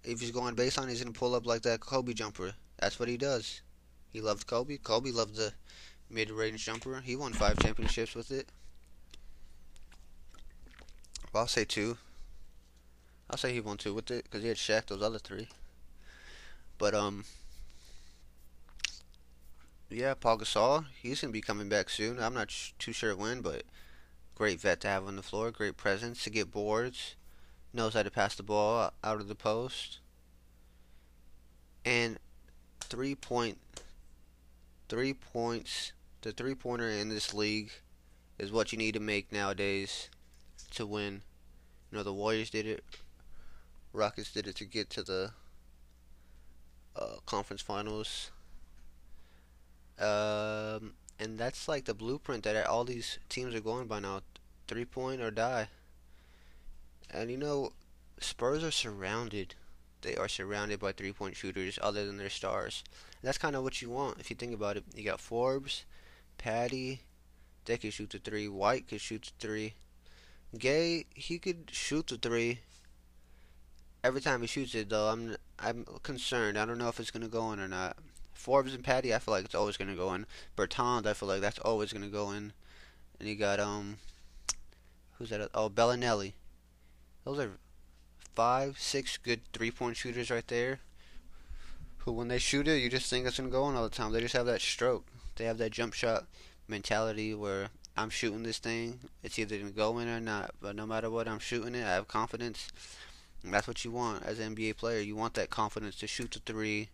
if 0.04 0.20
he's 0.20 0.30
going 0.30 0.54
baseline, 0.54 0.88
he's 0.88 1.02
going 1.02 1.12
to 1.12 1.18
pull 1.18 1.34
up 1.34 1.46
like 1.46 1.62
that 1.62 1.80
Kobe 1.80 2.12
jumper. 2.12 2.52
That's 2.78 3.00
what 3.00 3.08
he 3.08 3.16
does. 3.16 3.62
He 4.12 4.20
loved 4.20 4.46
Kobe. 4.46 4.78
Kobe 4.78 5.10
loved 5.10 5.34
the 5.36 5.52
mid-range 6.10 6.64
jumper. 6.64 7.00
He 7.04 7.16
won 7.16 7.32
five 7.32 7.58
championships 7.58 8.14
with 8.14 8.30
it. 8.30 8.48
Well, 11.32 11.42
I'll 11.42 11.48
say 11.48 11.64
two. 11.64 11.98
I'll 13.28 13.36
say 13.36 13.52
he 13.52 13.60
won 13.60 13.76
two 13.76 13.92
with 13.94 14.10
it 14.10 14.24
because 14.24 14.42
he 14.42 14.48
had 14.48 14.56
Shaq 14.56 14.86
those 14.86 15.02
other 15.02 15.18
three. 15.18 15.48
But 16.78 16.94
um, 16.94 17.24
yeah, 19.90 20.14
Paul 20.14 20.38
Gasol. 20.38 20.86
He's 21.00 21.20
gonna 21.20 21.32
be 21.32 21.40
coming 21.40 21.68
back 21.68 21.90
soon. 21.90 22.20
I'm 22.20 22.34
not 22.34 22.54
too 22.78 22.92
sure 22.92 23.16
when, 23.16 23.40
but 23.40 23.62
great 24.34 24.60
vet 24.60 24.80
to 24.80 24.88
have 24.88 25.06
on 25.06 25.16
the 25.16 25.22
floor. 25.22 25.50
Great 25.50 25.76
presence 25.76 26.22
to 26.24 26.30
get 26.30 26.50
boards. 26.50 27.16
Knows 27.72 27.94
how 27.94 28.02
to 28.02 28.10
pass 28.10 28.34
the 28.34 28.42
ball 28.42 28.92
out 29.02 29.20
of 29.20 29.28
the 29.28 29.34
post. 29.34 29.98
And 31.84 32.18
three 32.80 33.14
point 33.14 33.58
three 34.88 35.14
points 35.14 35.92
the 36.26 36.32
three 36.32 36.56
pointer 36.56 36.88
in 36.88 37.08
this 37.08 37.32
league 37.32 37.70
is 38.36 38.50
what 38.50 38.72
you 38.72 38.78
need 38.78 38.94
to 38.94 39.00
make 39.00 39.30
nowadays 39.30 40.10
to 40.72 40.84
win. 40.84 41.22
You 41.92 41.98
know 41.98 42.02
the 42.02 42.12
Warriors 42.12 42.50
did 42.50 42.66
it, 42.66 42.82
Rockets 43.92 44.32
did 44.32 44.48
it 44.48 44.56
to 44.56 44.64
get 44.64 44.90
to 44.90 45.04
the 45.04 45.30
uh, 46.96 47.18
conference 47.26 47.62
finals. 47.62 48.32
Um, 50.00 50.94
and 51.20 51.38
that's 51.38 51.68
like 51.68 51.84
the 51.84 51.94
blueprint 51.94 52.42
that 52.42 52.66
all 52.66 52.82
these 52.82 53.20
teams 53.28 53.54
are 53.54 53.60
going 53.60 53.86
by 53.86 54.00
now: 54.00 54.22
three 54.66 54.84
point 54.84 55.22
or 55.22 55.30
die. 55.30 55.68
And 57.08 57.30
you 57.30 57.36
know, 57.36 57.72
Spurs 58.18 58.64
are 58.64 58.72
surrounded 58.72 59.54
they 60.02 60.16
are 60.16 60.28
surrounded 60.28 60.80
by 60.80 60.92
three 60.92 61.12
point 61.12 61.36
shooters 61.36 61.78
other 61.80 62.04
than 62.04 62.16
their 62.16 62.30
stars. 62.30 62.82
And 63.20 63.28
that's 63.28 63.38
kind 63.38 63.56
of 63.56 63.62
what 63.62 63.80
you 63.80 63.90
want 63.90 64.18
if 64.18 64.28
you 64.28 64.36
think 64.36 64.54
about 64.54 64.76
it. 64.76 64.84
You 64.94 65.04
got 65.04 65.20
Forbes, 65.20 65.84
Patty, 66.38 67.02
they 67.64 67.76
could 67.76 67.92
shoot 67.92 68.10
the 68.10 68.18
three. 68.18 68.48
White 68.48 68.88
could 68.88 69.00
shoot 69.00 69.32
the 69.38 69.46
three. 69.46 69.74
Gay, 70.56 71.06
he 71.14 71.38
could 71.38 71.70
shoot 71.72 72.06
the 72.06 72.16
three. 72.16 72.60
Every 74.02 74.20
time 74.20 74.40
he 74.40 74.46
shoots 74.46 74.74
it, 74.74 74.88
though, 74.88 75.08
I'm 75.08 75.36
I'm 75.58 75.84
concerned. 76.02 76.58
I 76.58 76.64
don't 76.64 76.78
know 76.78 76.88
if 76.88 77.00
it's 77.00 77.10
gonna 77.10 77.28
go 77.28 77.52
in 77.52 77.60
or 77.60 77.68
not. 77.68 77.96
Forbes 78.34 78.74
and 78.74 78.84
Patty, 78.84 79.14
I 79.14 79.18
feel 79.18 79.32
like 79.32 79.44
it's 79.44 79.54
always 79.54 79.76
gonna 79.76 79.96
go 79.96 80.14
in. 80.14 80.26
Bertans, 80.56 81.06
I 81.06 81.14
feel 81.14 81.28
like 81.28 81.40
that's 81.40 81.58
always 81.58 81.92
gonna 81.92 82.08
go 82.08 82.30
in. 82.30 82.52
And 83.18 83.28
you 83.28 83.34
got 83.34 83.58
um, 83.58 83.96
who's 85.12 85.30
that? 85.30 85.48
Oh, 85.54 85.68
Belinelli. 85.68 86.34
Those 87.24 87.40
are 87.40 87.50
five, 88.34 88.78
six 88.78 89.16
good 89.16 89.40
three 89.52 89.70
point 89.70 89.96
shooters 89.96 90.30
right 90.30 90.46
there. 90.46 90.80
Who, 92.06 92.12
when 92.12 92.28
they 92.28 92.38
shoot 92.38 92.68
it, 92.68 92.80
you 92.80 92.88
just 92.88 93.10
think 93.10 93.26
it's 93.26 93.36
gonna 93.36 93.50
go 93.50 93.68
in 93.68 93.74
all 93.74 93.82
the 93.82 93.90
time. 93.90 94.12
They 94.12 94.20
just 94.20 94.36
have 94.36 94.46
that 94.46 94.60
stroke. 94.60 95.06
They 95.34 95.44
have 95.44 95.58
that 95.58 95.72
jump 95.72 95.92
shot 95.92 96.26
mentality 96.68 97.34
where 97.34 97.70
I'm 97.96 98.10
shooting 98.10 98.44
this 98.44 98.58
thing. 98.58 99.00
It's 99.24 99.40
either 99.40 99.58
gonna 99.58 99.72
go 99.72 99.98
in 99.98 100.06
or 100.06 100.20
not. 100.20 100.52
But 100.60 100.76
no 100.76 100.86
matter 100.86 101.10
what, 101.10 101.26
I'm 101.26 101.40
shooting 101.40 101.74
it. 101.74 101.84
I 101.84 101.94
have 101.94 102.06
confidence. 102.06 102.68
And 103.42 103.52
that's 103.52 103.66
what 103.66 103.84
you 103.84 103.90
want 103.90 104.24
as 104.24 104.38
an 104.38 104.54
NBA 104.54 104.76
player. 104.76 105.00
You 105.00 105.16
want 105.16 105.34
that 105.34 105.50
confidence 105.50 105.96
to 105.96 106.06
shoot 106.06 106.30
the 106.30 106.38
three, 106.38 106.90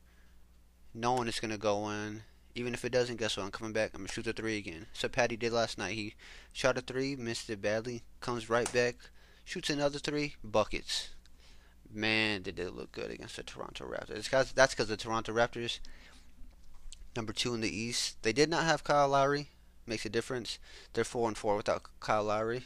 knowing 0.95 1.29
it's 1.29 1.41
gonna 1.41 1.59
go 1.59 1.91
in. 1.91 2.23
Even 2.55 2.73
if 2.73 2.83
it 2.83 2.93
doesn't, 2.93 3.17
guess 3.17 3.37
what? 3.37 3.45
I'm 3.45 3.51
coming 3.51 3.75
back. 3.75 3.91
I'm 3.93 4.01
gonna 4.01 4.09
shoot 4.09 4.25
the 4.25 4.33
three 4.33 4.57
again. 4.57 4.87
So 4.95 5.09
Patty 5.09 5.37
did 5.37 5.53
last 5.53 5.77
night. 5.77 5.95
He 5.95 6.15
shot 6.55 6.79
a 6.79 6.81
three, 6.81 7.17
missed 7.17 7.51
it 7.51 7.61
badly, 7.61 8.03
comes 8.21 8.49
right 8.49 8.73
back, 8.73 8.97
shoots 9.45 9.69
another 9.69 9.99
three, 9.99 10.37
buckets 10.43 11.11
man, 11.95 12.43
did 12.43 12.57
they 12.57 12.67
look 12.67 12.93
good 12.93 13.11
against 13.11 13.37
the 13.37 13.43
Toronto 13.43 13.85
Raptors. 13.85 14.31
Cause, 14.31 14.53
that's 14.53 14.75
because 14.75 14.89
the 14.89 14.97
Toronto 14.97 15.33
Raptors, 15.33 15.79
number 17.17 17.33
two 17.33 17.55
in 17.55 17.61
the 17.61 17.75
East, 17.75 18.23
they 18.23 18.33
did 18.33 18.49
not 18.49 18.65
have 18.65 18.85
Kyle 18.85 19.09
Lowry. 19.09 19.49
Makes 19.87 20.07
a 20.07 20.11
difference. 20.11 20.59
They're 20.93 21.05
four 21.05 21.27
and 21.27 21.37
four 21.37 21.57
without 21.57 21.83
Kyle 22.01 22.25
Lowry. 22.25 22.65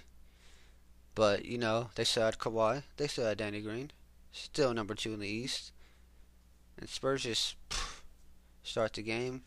But 1.14 1.46
you 1.46 1.56
know 1.56 1.88
they 1.94 2.04
still 2.04 2.24
had 2.24 2.38
Kawhi. 2.38 2.82
They 2.98 3.06
still 3.06 3.24
had 3.24 3.38
Danny 3.38 3.62
Green. 3.62 3.90
Still 4.32 4.74
number 4.74 4.94
two 4.94 5.14
in 5.14 5.20
the 5.20 5.28
East. 5.28 5.72
And 6.78 6.90
Spurs 6.90 7.22
just 7.22 7.56
start 8.62 8.92
the 8.92 9.02
game. 9.02 9.44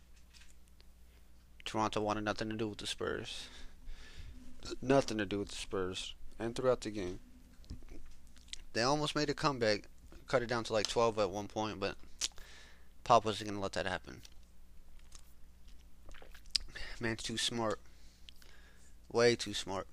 Toronto 1.64 2.02
wanted 2.02 2.24
nothing 2.24 2.50
to 2.50 2.56
do 2.56 2.68
with 2.68 2.80
the 2.80 2.88
Spurs. 2.88 3.48
Nothing 4.82 5.20
to 5.20 5.26
do 5.28 5.40
with 5.40 5.50
the 5.50 5.56
Spurs. 5.56 6.16
And 6.40 6.56
throughout 6.56 6.82
the 6.82 6.90
game. 6.90 7.20
They 8.74 8.84
almost 8.84 9.16
made 9.16 9.30
a 9.30 9.34
comeback, 9.34 9.84
cut 10.28 10.44
it 10.44 10.50
down 10.50 10.64
to 10.66 10.74
like 10.74 10.88
12 10.88 11.20
at 11.20 11.30
one 11.30 11.48
point, 11.48 11.80
but 11.80 11.96
Pop 13.04 13.26
wasn't 13.26 13.50
going 13.50 13.58
to 13.58 13.62
let 13.62 13.74
that 13.74 13.88
happen. 13.88 14.22
Man's 17.00 17.24
too 17.24 17.38
smart. 17.38 17.80
Way 19.12 19.36
too 19.36 19.54
smart. 19.54 19.88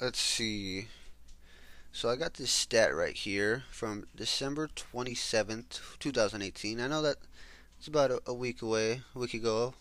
Let's 0.00 0.18
see. 0.18 0.88
So 1.92 2.10
I 2.10 2.16
got 2.16 2.34
this 2.34 2.50
stat 2.50 2.94
right 2.94 3.14
here 3.14 3.62
from 3.70 4.06
December 4.14 4.68
27th, 4.68 5.80
2018. 6.00 6.80
I 6.80 6.88
know 6.88 7.00
that 7.02 7.16
it's 7.78 7.86
about 7.86 8.20
a, 8.26 8.34
week 8.34 8.60
away, 8.62 9.02
a 9.14 9.18
week 9.18 9.32
ago. 9.32 9.74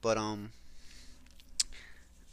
But 0.00 0.16
um 0.16 0.52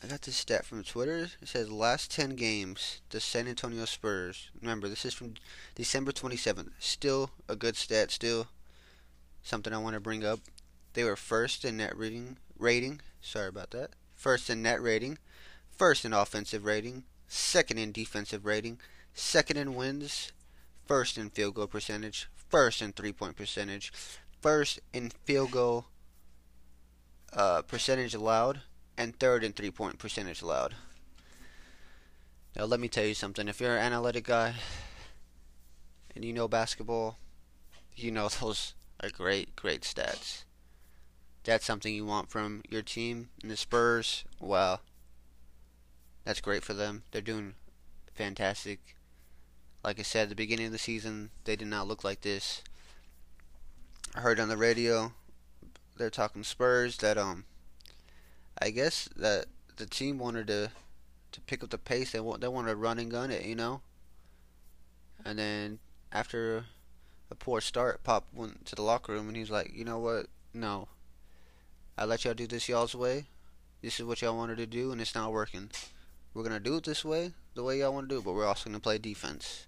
I 0.01 0.08
got 0.08 0.22
this 0.22 0.38
stat 0.38 0.65
from 0.65 0.84
Twitter. 0.84 1.29
It 1.41 1.50
says 1.50 1.70
last 1.70 2.10
10 2.12 2.36
games, 2.36 3.01
the 3.10 3.20
San 3.20 3.50
Antonio 3.50 3.84
Spurs. 3.84 4.50
Remember, 4.62 4.88
this 4.88 5.03
is 5.03 5.13
from 5.13 5.34
December 5.75 6.13
27th. 6.13 6.72
Still 6.79 7.32
a 7.50 7.56
good 7.58 7.75
stat, 7.75 8.10
still 8.10 8.48
something 9.44 9.74
I 9.74 9.77
want 9.77 9.96
to 9.96 10.00
bring 10.00 10.24
up. 10.24 10.39
They 10.94 11.03
were 11.03 11.18
first 11.18 11.65
in 11.65 11.77
net 11.77 11.98
rating, 11.98 12.38
rating. 12.58 13.01
Sorry 13.20 13.50
about 13.50 13.72
that. 13.72 13.91
First 14.15 14.50
in 14.50 14.62
net 14.62 14.82
rating, 14.82 15.18
first 15.75 16.06
in 16.06 16.13
offensive 16.13 16.63
rating, 16.63 17.03
second 17.27 17.77
in 17.77 17.91
defensive 17.91 18.46
rating, 18.46 18.79
second 19.13 19.58
in 19.58 19.75
wins, 19.75 20.32
first 20.86 21.18
in 21.18 21.29
field 21.29 21.56
goal 21.56 21.68
percentage, 21.68 22.29
first 22.50 22.82
in 22.82 22.94
three 22.94 23.12
point 23.12 23.36
percentage, 23.36 23.91
first 24.41 24.79
in 24.94 25.10
field 25.25 25.51
goal 25.51 25.88
uh, 27.34 27.62
percentage 27.63 28.13
allowed, 28.13 28.62
and 29.00 29.18
third 29.18 29.44
in 29.44 29.53
three 29.53 29.72
point 29.72 29.98
percentage 29.98 30.41
allowed. 30.41 30.75
Now, 32.56 32.65
let 32.65 32.79
me 32.79 32.89
tell 32.89 33.06
you 33.06 33.13
something. 33.13 33.48
If 33.48 33.62
you're 33.62 33.77
an 33.77 33.82
analytic 33.82 34.25
guy 34.25 34.56
and 36.13 36.25
you 36.25 36.34
know 36.34 36.48
basketball, 36.48 37.18
you 37.96 38.12
know 38.12 38.27
those 38.41 38.75
are 39.01 39.10
great, 39.10 39.56
great 39.56 39.82
stats. 39.82 40.44
That's 41.46 41.65
something 41.65 41.94
you 41.94 42.06
want 42.06 42.29
from 42.29 42.62
your 42.70 42.82
team. 42.82 43.29
And 43.41 43.50
the 43.50 43.56
Spurs, 43.58 44.25
wow, 44.39 44.82
that's 46.25 46.41
great 46.41 46.63
for 46.63 46.74
them. 46.74 47.03
They're 47.12 47.22
doing 47.22 47.56
fantastic. 48.13 48.96
Like 49.82 49.98
I 49.98 50.03
said 50.03 50.24
at 50.24 50.29
the 50.29 50.36
beginning 50.36 50.65
of 50.65 50.72
the 50.74 50.77
season, 50.77 51.29
they 51.46 51.56
did 51.56 51.70
not 51.70 51.88
look 51.88 52.03
like 52.03 52.22
this. 52.22 52.62
I 54.13 54.20
heard 54.20 54.39
on 54.39 54.50
the 54.50 54.58
radio 54.58 55.13
they're 55.96 56.10
talking 56.10 56.44
Spurs 56.44 56.98
that 56.98 57.18
um 57.18 57.46
I 58.62 58.72
guess 58.72 59.10
that 59.16 59.46
the 59.78 59.86
team 59.86 60.20
wanted 60.20 60.48
to 60.48 60.72
to 61.32 61.42
pick 61.42 61.63
up 61.63 61.70
the 61.70 61.78
pace. 61.78 62.12
They 62.12 62.20
want 62.20 62.42
they 62.42 62.48
wanted 62.48 62.72
to 62.72 62.75
run 62.75 63.00
and 63.00 63.12
gun 63.12 63.32
it, 63.32 63.46
you 63.46 63.56
know. 63.56 63.82
And 65.24 65.39
then 65.39 65.80
after 66.12 66.66
a 67.32 67.36
poor 67.36 67.62
start, 67.62 68.04
Pop 68.04 68.28
went 68.34 68.66
to 68.66 68.75
the 68.75 68.82
locker 68.82 69.13
room 69.13 69.28
and 69.28 69.38
he's 69.38 69.51
like, 69.51 69.72
you 69.74 69.86
know 69.86 70.00
what? 70.00 70.28
No. 70.54 70.88
I 71.98 72.06
let 72.06 72.25
y'all 72.25 72.34
do 72.34 72.48
this 72.48 72.70
y'all's 72.70 72.96
way. 72.96 73.25
This 73.82 74.00
is 74.00 74.06
what 74.06 74.22
y'all 74.22 74.36
wanted 74.36 74.58
to 74.58 74.66
do, 74.66 74.92
and 74.92 75.00
it's 75.00 75.16
not 75.16 75.32
working. 75.32 75.70
We're 76.34 76.44
gonna 76.44 76.60
do 76.60 76.75
it 76.78 76.84
this 76.84 77.06
way, 77.06 77.32
the 77.56 77.63
way 77.63 77.80
y'all 77.80 77.94
want 77.94 78.10
to 78.10 78.16
do 78.16 78.20
it, 78.20 78.25
but 78.25 78.34
we're 78.34 78.46
also 78.46 78.70
gonna 78.70 78.80
play 78.80 78.98
defense. 78.98 79.68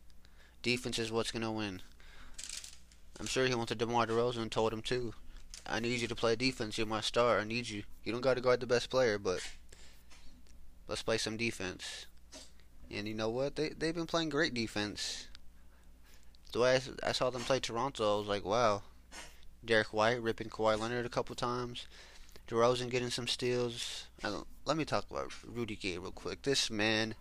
Defense 0.62 1.00
is 1.00 1.12
what's 1.12 1.32
gonna 1.32 1.52
win. 1.52 1.82
I'm 3.20 3.26
sure 3.28 3.46
he 3.46 3.56
went 3.56 3.70
to 3.70 3.76
DeMar 3.76 4.08
DeRozan 4.08 4.44
and 4.44 4.52
told 4.52 4.74
him 4.74 4.82
too. 4.82 5.14
I 5.66 5.80
need 5.80 6.02
you 6.02 6.08
to 6.08 6.16
play 6.16 6.36
defense. 6.36 6.78
You're 6.78 6.88
my 6.88 7.02
star. 7.02 7.40
I 7.40 7.44
need 7.44 7.70
you. 7.70 7.84
You 8.04 8.12
don't 8.12 8.22
got 8.22 8.36
to 8.36 8.42
guard 8.42 8.60
the 8.60 8.68
best 8.68 8.90
player, 8.90 9.18
but 9.18 9.42
let's 10.88 11.04
play 11.04 11.18
some 11.18 11.38
defense. 11.38 12.06
And 12.90 13.08
you 13.08 13.14
know 13.14 13.30
what? 13.30 13.56
They 13.56 13.70
they've 13.70 13.96
been 13.96 14.08
playing 14.08 14.30
great 14.30 14.54
defense. 14.54 15.28
The 16.52 16.60
way 16.60 16.82
I, 17.04 17.10
I 17.10 17.12
saw 17.14 17.30
them 17.30 17.44
play 17.44 17.60
Toronto, 17.60 18.16
I 18.16 18.20
was 18.20 18.28
like, 18.28 18.44
wow. 18.44 18.84
Derrick 19.64 19.94
White 19.94 20.22
ripping 20.22 20.50
Kawhi 20.50 20.78
Leonard 20.78 21.06
a 21.06 21.10
couple 21.10 21.36
times. 21.36 21.86
DeRozan 22.50 22.90
getting 22.90 23.10
some 23.10 23.28
steals. 23.28 24.08
let 24.66 24.76
me 24.76 24.84
talk 24.84 25.10
about 25.10 25.32
Rudy 25.48 25.76
Gay 25.76 25.98
real 25.98 26.12
quick. 26.12 26.42
This 26.42 26.70
man 26.70 27.16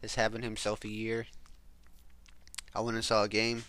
is 0.00 0.14
having 0.14 0.42
himself 0.42 0.84
a 0.84 0.88
year. 0.88 1.26
I 2.74 2.80
went 2.80 2.94
and 2.94 3.04
saw 3.04 3.24
a 3.24 3.28
game 3.28 3.64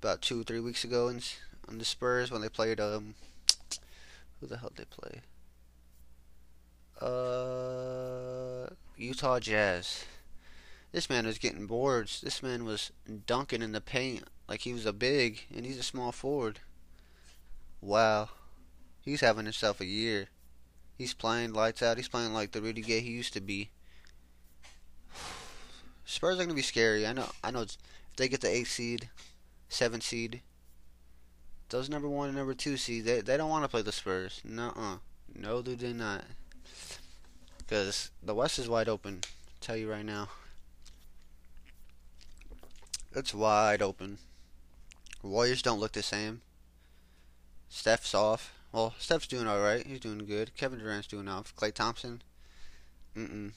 about 0.00 0.22
two 0.22 0.40
or 0.40 0.44
three 0.44 0.60
weeks 0.60 0.84
ago 0.84 1.08
in 1.08 1.20
on 1.68 1.78
the 1.78 1.84
Spurs 1.84 2.30
when 2.30 2.40
they 2.40 2.48
played 2.48 2.80
um 2.80 3.14
who 4.40 4.46
the 4.46 4.58
hell 4.58 4.72
did 4.74 4.86
they 4.86 5.10
play? 5.10 5.20
Uh 7.00 8.70
Utah 8.96 9.40
Jazz. 9.40 10.04
This 10.92 11.08
man 11.08 11.26
was 11.26 11.38
getting 11.38 11.66
boards. 11.66 12.20
This 12.20 12.42
man 12.42 12.64
was 12.64 12.92
dunking 13.26 13.62
in 13.62 13.72
the 13.72 13.80
paint 13.80 14.24
like 14.46 14.60
he 14.60 14.72
was 14.72 14.86
a 14.86 14.92
big 14.92 15.46
and 15.54 15.64
he's 15.64 15.78
a 15.78 15.82
small 15.82 16.12
forward. 16.12 16.60
Wow. 17.80 18.28
He's 19.00 19.22
having 19.22 19.46
himself 19.46 19.80
a 19.80 19.86
year. 19.86 20.28
He's 20.96 21.14
playing 21.14 21.52
lights 21.52 21.82
out. 21.82 21.96
He's 21.96 22.08
playing 22.08 22.32
like 22.32 22.52
the 22.52 22.62
Rudy 22.62 22.82
Gay 22.82 23.00
he 23.00 23.10
used 23.10 23.32
to 23.32 23.40
be. 23.40 23.70
Spurs 26.04 26.38
are 26.38 26.42
gonna 26.42 26.54
be 26.54 26.62
scary. 26.62 27.06
I 27.06 27.12
know. 27.12 27.30
I 27.42 27.50
know. 27.50 27.62
If 27.62 27.76
they 28.16 28.28
get 28.28 28.40
the 28.42 28.50
eight 28.50 28.68
seed, 28.68 29.08
seven 29.68 30.00
seed, 30.00 30.42
those 31.72 31.88
number 31.88 32.08
one 32.08 32.28
and 32.28 32.36
number 32.36 32.52
two 32.52 32.76
seeds, 32.76 33.06
they, 33.06 33.22
they 33.22 33.36
don't 33.38 33.48
want 33.48 33.64
to 33.64 33.68
play 33.68 33.80
the 33.80 33.90
Spurs. 33.90 34.42
Nuh-uh. 34.44 34.98
No, 35.34 35.62
they 35.62 35.74
do 35.74 35.94
not. 35.94 36.22
Because 37.58 38.10
the 38.22 38.34
West 38.34 38.58
is 38.58 38.68
wide 38.68 38.90
open. 38.90 39.20
I'll 39.24 39.60
tell 39.62 39.76
you 39.76 39.90
right 39.90 40.04
now. 40.04 40.28
It's 43.14 43.32
wide 43.32 43.80
open. 43.80 44.18
Warriors 45.22 45.62
don't 45.62 45.80
look 45.80 45.92
the 45.92 46.02
same. 46.02 46.42
Steph's 47.70 48.14
off. 48.14 48.52
Well, 48.70 48.94
Steph's 48.98 49.26
doing 49.26 49.48
alright. 49.48 49.86
He's 49.86 50.00
doing 50.00 50.26
good. 50.26 50.54
Kevin 50.54 50.78
Durant's 50.78 51.06
doing 51.06 51.26
off. 51.26 51.56
Klay 51.56 51.72
Thompson. 51.72 52.20
Mm-mm. 53.16 53.52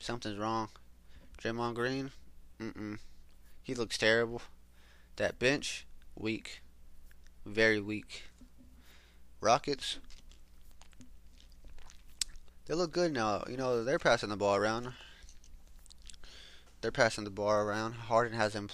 Something's 0.00 0.38
wrong. 0.38 0.68
Draymond 1.40 1.74
Green. 1.74 2.10
Mm-mm. 2.60 2.98
He 3.62 3.76
looks 3.76 3.98
terrible. 3.98 4.42
That 5.14 5.38
bench, 5.38 5.86
weak 6.16 6.62
very 7.44 7.80
weak. 7.80 8.24
Rockets, 9.40 9.98
they 12.66 12.74
look 12.74 12.92
good 12.92 13.12
now. 13.12 13.44
You 13.48 13.56
know, 13.56 13.82
they're 13.82 13.98
passing 13.98 14.28
the 14.28 14.36
ball 14.36 14.56
around. 14.56 14.92
They're 16.80 16.92
passing 16.92 17.24
the 17.24 17.30
ball 17.30 17.52
around. 17.52 17.94
Harden 17.94 18.36
has 18.36 18.52
them, 18.52 18.68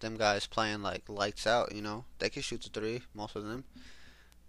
them 0.00 0.16
guys 0.16 0.46
playing 0.46 0.82
like 0.82 1.08
lights 1.08 1.46
out. 1.46 1.74
You 1.74 1.82
know, 1.82 2.04
they 2.18 2.28
can 2.28 2.42
shoot 2.42 2.62
the 2.62 2.68
three, 2.68 3.02
most 3.14 3.36
of 3.36 3.44
them, 3.44 3.64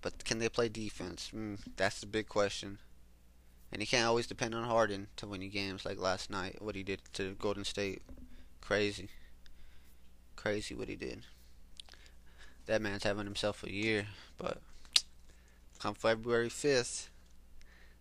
but 0.01 0.25
can 0.25 0.39
they 0.39 0.49
play 0.49 0.69
defense? 0.69 1.31
Mm, 1.33 1.59
that's 1.77 2.01
the 2.01 2.05
big 2.05 2.27
question. 2.27 2.79
And 3.71 3.81
you 3.81 3.87
can't 3.87 4.07
always 4.07 4.27
depend 4.27 4.53
on 4.53 4.63
Harden 4.65 5.07
to 5.17 5.27
win 5.27 5.41
you 5.41 5.49
games 5.49 5.85
like 5.85 5.97
last 5.97 6.29
night. 6.29 6.61
What 6.61 6.75
he 6.75 6.83
did 6.83 7.01
to 7.13 7.35
Golden 7.35 7.65
State, 7.65 8.01
crazy, 8.61 9.09
crazy 10.35 10.75
what 10.75 10.87
he 10.87 10.95
did 10.95 11.23
that 12.65 12.81
man's 12.81 13.03
having 13.03 13.25
himself 13.25 13.63
a 13.63 13.71
year. 13.71 14.07
But 14.37 14.59
come 15.79 15.95
February 15.95 16.49
5th, 16.49 17.07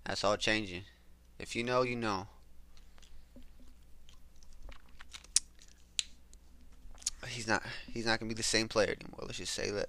that's 0.04 0.24
all 0.24 0.36
changing. 0.36 0.82
If 1.38 1.56
you 1.56 1.64
know, 1.64 1.82
you 1.82 1.96
know. 1.96 2.28
He's 7.28 7.48
not. 7.48 7.62
He's 7.92 8.06
not 8.06 8.20
gonna 8.20 8.28
be 8.28 8.34
the 8.34 8.42
same 8.42 8.68
player 8.68 8.94
anymore. 9.00 9.20
Let's 9.22 9.38
just 9.38 9.54
say 9.54 9.70
that. 9.70 9.88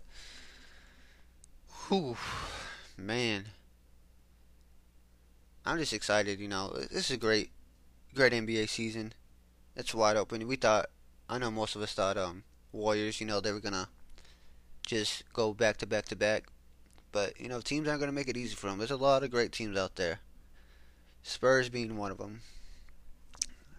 Whew, 1.88 2.18
man. 2.98 3.46
I'm 5.66 5.78
just 5.78 5.94
excited. 5.94 6.40
You 6.40 6.48
know, 6.48 6.74
this 6.92 7.10
is 7.10 7.12
a 7.12 7.18
great, 7.18 7.52
great 8.14 8.34
NBA 8.34 8.70
season. 8.70 9.14
It's 9.76 9.94
wide 9.94 10.18
open. 10.18 10.48
We 10.48 10.56
thought. 10.56 10.90
I 11.28 11.40
know 11.40 11.52
most 11.52 11.76
of 11.76 11.82
us 11.82 11.94
thought 11.94 12.18
um 12.18 12.44
Warriors. 12.72 13.20
You 13.20 13.28
know 13.28 13.40
they 13.40 13.52
were 13.52 13.60
gonna 13.60 13.90
just 14.86 15.24
go 15.34 15.54
back 15.54 15.78
to 15.78 15.88
back 15.88 16.06
to 16.06 16.16
back. 16.16 16.46
But, 17.12 17.40
you 17.40 17.48
know, 17.48 17.62
teams 17.62 17.88
aren't 17.88 18.02
going 18.02 18.12
to 18.12 18.16
make 18.16 18.28
it 18.28 18.38
easy 18.38 18.56
for 18.56 18.70
them. 18.70 18.78
There's 18.78 18.92
a 18.92 18.98
lot 18.98 19.24
of 19.24 19.32
great 19.32 19.52
teams 19.52 19.78
out 19.78 19.96
there. 19.96 20.20
Spurs 21.24 21.70
being 21.70 21.98
one 21.98 22.12
of 22.12 22.18
them. 22.18 22.42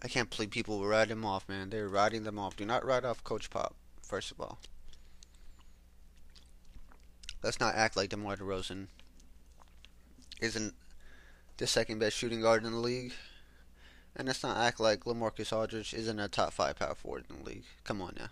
I 0.02 0.08
can't 0.08 0.30
believe 0.30 0.50
people 0.50 0.78
were 0.78 0.88
riding 0.88 1.16
them 1.16 1.24
off, 1.24 1.48
man. 1.48 1.70
They're 1.70 1.88
riding 1.88 2.24
them 2.24 2.38
off. 2.38 2.56
Do 2.56 2.64
not 2.64 2.84
ride 2.84 3.04
off 3.04 3.24
Coach 3.24 3.50
Pop, 3.50 3.74
first 4.02 4.30
of 4.30 4.40
all. 4.40 4.58
Let's 7.42 7.60
not 7.60 7.74
act 7.74 7.96
like 7.96 8.10
DeMar 8.10 8.36
DeRozan 8.36 8.86
isn't 10.40 10.74
the 11.58 11.66
second 11.66 11.98
best 11.98 12.16
shooting 12.16 12.40
guard 12.40 12.64
in 12.64 12.72
the 12.72 12.78
league. 12.78 13.12
And 14.16 14.28
let's 14.28 14.42
not 14.42 14.56
act 14.56 14.80
like 14.80 15.04
LaMarcus 15.04 15.52
Aldridge 15.52 15.92
isn't 15.92 16.18
a 16.18 16.28
top 16.28 16.52
five 16.52 16.76
power 16.76 16.94
forward 16.94 17.24
in 17.28 17.38
the 17.38 17.44
league. 17.44 17.64
Come 17.84 18.00
on 18.00 18.14
now. 18.18 18.28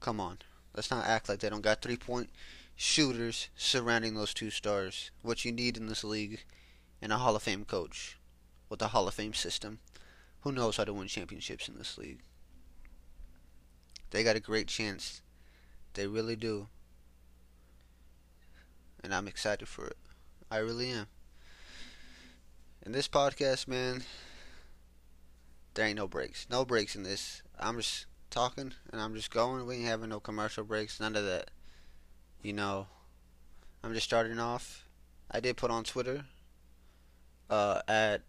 Come 0.00 0.20
on. 0.20 0.38
Let's 0.74 0.90
not 0.90 1.06
act 1.06 1.28
like 1.28 1.40
they 1.40 1.50
don't 1.50 1.62
got 1.62 1.82
three 1.82 1.96
point 1.96 2.30
shooters 2.76 3.48
surrounding 3.56 4.14
those 4.14 4.32
two 4.32 4.50
stars. 4.50 5.10
What 5.22 5.44
you 5.44 5.52
need 5.52 5.76
in 5.76 5.86
this 5.86 6.04
league 6.04 6.44
and 7.02 7.12
a 7.12 7.16
Hall 7.18 7.36
of 7.36 7.42
Fame 7.42 7.64
coach 7.64 8.18
with 8.68 8.80
a 8.82 8.88
Hall 8.88 9.08
of 9.08 9.14
Fame 9.14 9.34
system 9.34 9.80
who 10.42 10.52
knows 10.52 10.76
how 10.76 10.84
to 10.84 10.92
win 10.92 11.08
championships 11.08 11.68
in 11.68 11.76
this 11.76 11.98
league. 11.98 12.20
They 14.10 14.22
got 14.22 14.36
a 14.36 14.40
great 14.40 14.68
chance. 14.68 15.20
They 15.94 16.06
really 16.06 16.36
do. 16.36 16.68
And 19.02 19.14
I'm 19.14 19.28
excited 19.28 19.68
for 19.68 19.86
it. 19.86 19.96
I 20.50 20.58
really 20.58 20.90
am. 20.90 21.06
In 22.84 22.92
this 22.92 23.08
podcast, 23.08 23.68
man, 23.68 24.04
There 25.74 25.86
ain't 25.86 25.96
no 25.96 26.08
breaks. 26.08 26.46
No 26.50 26.64
breaks 26.64 26.96
in 26.96 27.04
this. 27.04 27.42
I'm 27.58 27.76
just 27.76 28.06
talking 28.30 28.72
and 28.92 29.00
I'm 29.00 29.14
just 29.14 29.30
going. 29.30 29.66
We 29.66 29.76
ain't 29.76 29.84
having 29.84 30.10
no 30.10 30.20
commercial 30.20 30.64
breaks. 30.64 31.00
None 31.00 31.16
of 31.16 31.24
that. 31.24 31.50
You 32.42 32.52
know, 32.52 32.86
I'm 33.82 33.94
just 33.94 34.06
starting 34.06 34.38
off. 34.38 34.86
I 35.30 35.40
did 35.40 35.56
put 35.56 35.70
on 35.70 35.84
Twitter 35.84 36.24
uh, 37.50 37.82
at 37.88 38.22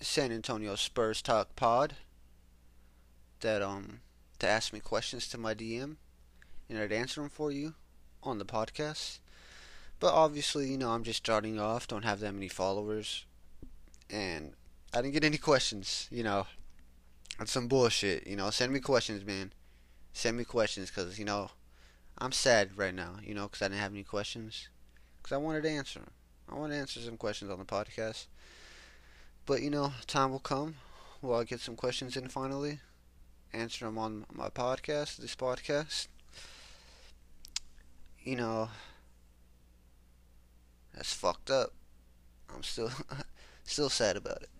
San 0.00 0.32
Antonio 0.32 0.74
Spurs 0.74 1.22
Talk 1.22 1.56
Pod 1.56 1.94
that 3.40 3.62
um 3.62 4.00
to 4.38 4.48
ask 4.48 4.72
me 4.72 4.80
questions 4.80 5.28
to 5.28 5.38
my 5.38 5.54
DM 5.54 5.96
and 6.68 6.78
I'd 6.78 6.92
answer 6.92 7.20
them 7.20 7.30
for 7.30 7.50
you 7.50 7.74
on 8.22 8.38
the 8.38 8.44
podcast. 8.44 9.18
But 10.00 10.12
obviously, 10.12 10.70
you 10.70 10.78
know, 10.78 10.90
I'm 10.90 11.04
just 11.04 11.18
starting 11.18 11.60
off, 11.60 11.86
don't 11.86 12.04
have 12.04 12.20
that 12.20 12.34
many 12.34 12.48
followers, 12.48 13.24
and 14.10 14.52
I 14.92 15.02
didn't 15.02 15.14
get 15.14 15.24
any 15.24 15.38
questions, 15.38 16.08
you 16.10 16.22
know. 16.22 16.46
That's 17.38 17.52
some 17.52 17.68
bullshit, 17.68 18.26
you 18.26 18.36
know. 18.36 18.50
Send 18.50 18.72
me 18.72 18.80
questions, 18.80 19.24
man. 19.24 19.52
Send 20.12 20.36
me 20.36 20.44
questions, 20.44 20.90
because, 20.90 21.18
you 21.18 21.24
know, 21.24 21.50
I'm 22.18 22.32
sad 22.32 22.78
right 22.78 22.94
now, 22.94 23.16
you 23.22 23.34
know, 23.34 23.44
because 23.44 23.62
I 23.62 23.68
didn't 23.68 23.80
have 23.80 23.92
any 23.92 24.04
questions. 24.04 24.68
Because 25.16 25.32
I 25.32 25.38
wanted 25.38 25.64
to 25.64 25.70
answer. 25.70 26.02
I 26.48 26.54
want 26.54 26.72
to 26.72 26.78
answer 26.78 27.00
some 27.00 27.16
questions 27.16 27.50
on 27.50 27.58
the 27.58 27.64
podcast. 27.64 28.26
But, 29.46 29.62
you 29.62 29.70
know, 29.70 29.92
time 30.06 30.30
will 30.30 30.38
come 30.38 30.76
where 31.20 31.40
I 31.40 31.44
get 31.44 31.60
some 31.60 31.76
questions 31.76 32.16
in 32.16 32.28
finally. 32.28 32.80
Answer 33.52 33.86
them 33.86 33.98
on 33.98 34.26
my 34.32 34.48
podcast, 34.48 35.16
this 35.16 35.34
podcast. 35.34 36.08
You 38.22 38.36
know, 38.36 38.68
that's 40.94 41.12
fucked 41.12 41.50
up. 41.50 41.72
I'm 42.54 42.62
still 42.62 42.90
still 43.64 43.90
sad 43.90 44.16
about 44.16 44.42
it. 44.42 44.50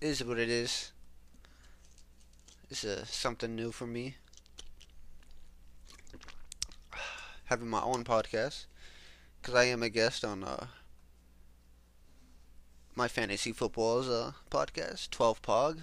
It 0.00 0.08
is 0.08 0.24
what 0.24 0.38
it 0.38 0.48
is. 0.48 0.92
It's 2.70 2.84
uh, 2.84 3.04
something 3.04 3.56
new 3.56 3.72
for 3.72 3.86
me. 3.86 4.14
Having 7.46 7.68
my 7.68 7.82
own 7.82 8.04
podcast. 8.04 8.66
Because 9.40 9.54
I 9.54 9.64
am 9.64 9.82
a 9.82 9.88
guest 9.88 10.24
on 10.24 10.44
uh, 10.44 10.66
my 12.94 13.08
fantasy 13.08 13.52
football's 13.52 14.08
uh, 14.08 14.32
podcast, 14.50 15.10
12 15.10 15.42
Pog. 15.42 15.78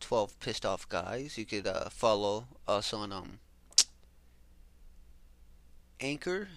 12 0.00 0.40
Pissed 0.40 0.64
Off 0.64 0.88
Guys. 0.88 1.36
You 1.36 1.44
could 1.44 1.66
uh, 1.66 1.88
follow 1.90 2.46
us 2.66 2.92
on 2.92 3.12
um, 3.12 3.38
Anchor, 6.00 6.48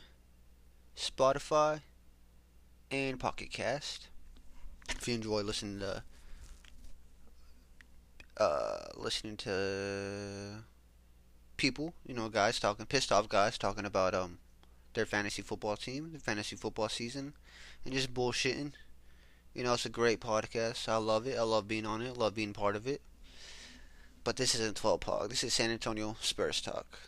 Spotify, 0.96 1.82
and 2.90 3.20
Pocket 3.20 3.52
Cast. 3.52 4.08
If 4.90 5.08
you 5.08 5.16
enjoy 5.16 5.42
listening 5.42 5.80
to 5.80 6.04
uh, 8.38 8.86
listening 8.96 9.38
to 9.38 10.64
people, 11.58 11.94
you 12.06 12.14
know, 12.14 12.30
guys 12.30 12.60
talking 12.60 12.86
pissed 12.86 13.12
off 13.12 13.30
guys 13.30 13.58
talking 13.58 13.86
about 13.86 14.14
um 14.14 14.40
their 14.94 15.06
fantasy 15.06 15.42
football 15.42 15.76
team, 15.76 16.12
their 16.12 16.20
fantasy 16.20 16.56
football 16.56 16.90
season, 16.90 17.34
and 17.86 17.94
just 17.94 18.14
bullshitting. 18.14 18.74
You 19.54 19.64
know, 19.64 19.74
it's 19.74 19.86
a 19.86 19.90
great 19.90 20.20
podcast. 20.20 20.88
I 20.90 20.98
love 20.98 21.28
it. 21.28 21.38
I 21.38 21.44
love 21.44 21.68
being 21.68 21.86
on 21.86 22.02
it. 22.02 22.10
I 22.10 22.20
love 22.20 22.36
being 22.36 22.54
part 22.54 22.76
of 22.76 22.88
it. 22.88 23.02
But 24.24 24.38
this 24.38 24.56
isn't 24.56 24.78
12 24.78 25.00
Pog. 25.00 25.30
This 25.30 25.44
is 25.44 25.54
San 25.54 25.70
Antonio 25.70 26.16
Spurs 26.22 26.62
talk. 26.62 27.00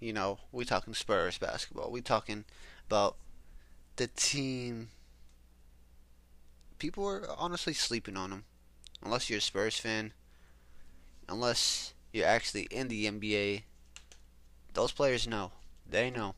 You 0.00 0.12
know, 0.12 0.38
we 0.52 0.64
talking 0.64 0.94
Spurs 0.94 1.38
basketball. 1.38 1.90
We 1.90 2.00
talking 2.00 2.44
about 2.86 3.16
the 3.96 4.06
team. 4.06 4.88
People 6.78 7.06
are 7.06 7.26
honestly 7.36 7.72
sleeping 7.72 8.16
on 8.16 8.30
them. 8.30 8.44
Unless 9.04 9.28
you're 9.28 9.38
a 9.38 9.42
Spurs 9.42 9.78
fan. 9.78 10.12
Unless 11.28 11.94
you're 12.12 12.26
actually 12.26 12.62
in 12.70 12.88
the 12.88 13.06
NBA. 13.06 13.62
Those 14.72 14.92
players 14.92 15.26
know. 15.26 15.52
They 15.88 16.10
know. 16.10 16.34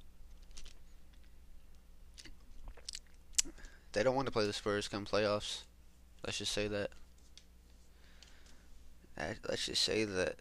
They 3.92 4.02
don't 4.02 4.14
want 4.14 4.26
to 4.26 4.32
play 4.32 4.46
the 4.46 4.52
Spurs 4.52 4.88
come 4.88 5.06
playoffs. 5.06 5.62
Let's 6.24 6.38
just 6.38 6.52
say 6.52 6.68
that. 6.68 6.90
Uh, 9.18 9.34
let's 9.48 9.66
just 9.66 9.82
say 9.82 10.04
that. 10.04 10.36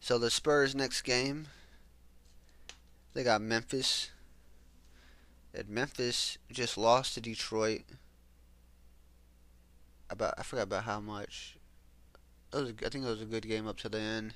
So 0.00 0.18
the 0.18 0.30
Spurs 0.30 0.74
next 0.74 1.02
game, 1.02 1.46
they 3.12 3.22
got 3.22 3.40
Memphis 3.40 4.10
that 5.52 5.68
Memphis 5.68 6.36
just 6.50 6.76
lost 6.76 7.14
to 7.14 7.20
Detroit. 7.20 7.82
About 10.10 10.34
I 10.38 10.42
forgot 10.42 10.64
about 10.64 10.84
how 10.84 11.00
much. 11.00 11.56
It 12.52 12.56
was, 12.56 12.70
I 12.84 12.88
think 12.88 13.04
it 13.04 13.08
was 13.08 13.22
a 13.22 13.26
good 13.26 13.48
game 13.48 13.66
up 13.66 13.78
to 13.78 13.88
the 13.88 13.98
end. 13.98 14.34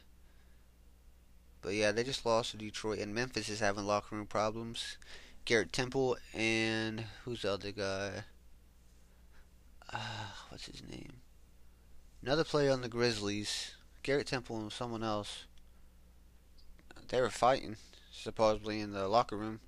But 1.61 1.75
yeah, 1.75 1.93
they 1.93 2.05
just 2.05 2.25
lost 2.25 2.53
to 2.53 2.57
Detroit, 2.57 2.99
and 2.99 3.15
Memphis 3.15 3.49
is 3.49 3.61
having 3.61 3.85
locker 3.85 4.17
room 4.17 4.27
problems. 4.27 4.97
Garrett 5.45 5.73
Temple 5.73 6.17
and 6.35 7.05
who's 7.25 7.43
the 7.43 7.53
other 7.53 7.73
guy? 7.73 8.25
Uh, 9.91 10.27
what's 10.51 10.67
his 10.67 10.83
name? 10.83 11.21
Another 12.23 12.45
player 12.45 12.71
on 12.71 12.83
the 12.83 12.89
Grizzlies. 12.89 13.75
Garrett 14.03 14.27
Temple 14.27 14.59
and 14.59 14.73
someone 14.73 15.03
else. 15.03 15.45
They 17.09 17.21
were 17.21 17.31
fighting, 17.31 17.77
supposedly, 18.13 18.81
in 18.81 18.93
the 18.93 19.09
locker 19.09 19.37
room. 19.37 19.61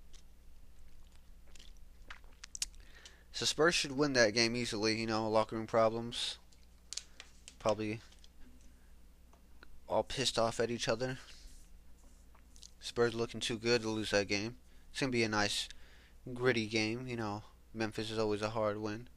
So 3.32 3.46
Spurs 3.46 3.74
should 3.74 3.92
win 3.92 4.12
that 4.14 4.34
game 4.34 4.56
easily. 4.56 5.00
You 5.00 5.06
know, 5.06 5.28
locker 5.28 5.56
room 5.56 5.66
problems. 5.66 6.38
Probably 7.58 8.00
all 9.88 10.02
pissed 10.02 10.38
off 10.38 10.60
at 10.60 10.70
each 10.70 10.88
other. 10.88 11.18
Spurs 12.80 13.14
looking 13.14 13.40
too 13.40 13.58
good 13.58 13.82
to 13.82 13.88
lose 13.88 14.10
that 14.10 14.28
game. 14.28 14.56
It's 14.90 15.00
gonna 15.00 15.12
be 15.12 15.22
a 15.22 15.28
nice, 15.28 15.68
gritty 16.32 16.66
game. 16.66 17.06
You 17.06 17.16
know, 17.16 17.42
Memphis 17.74 18.10
is 18.10 18.18
always 18.18 18.42
a 18.42 18.50
hard 18.50 18.78
win. 18.78 19.08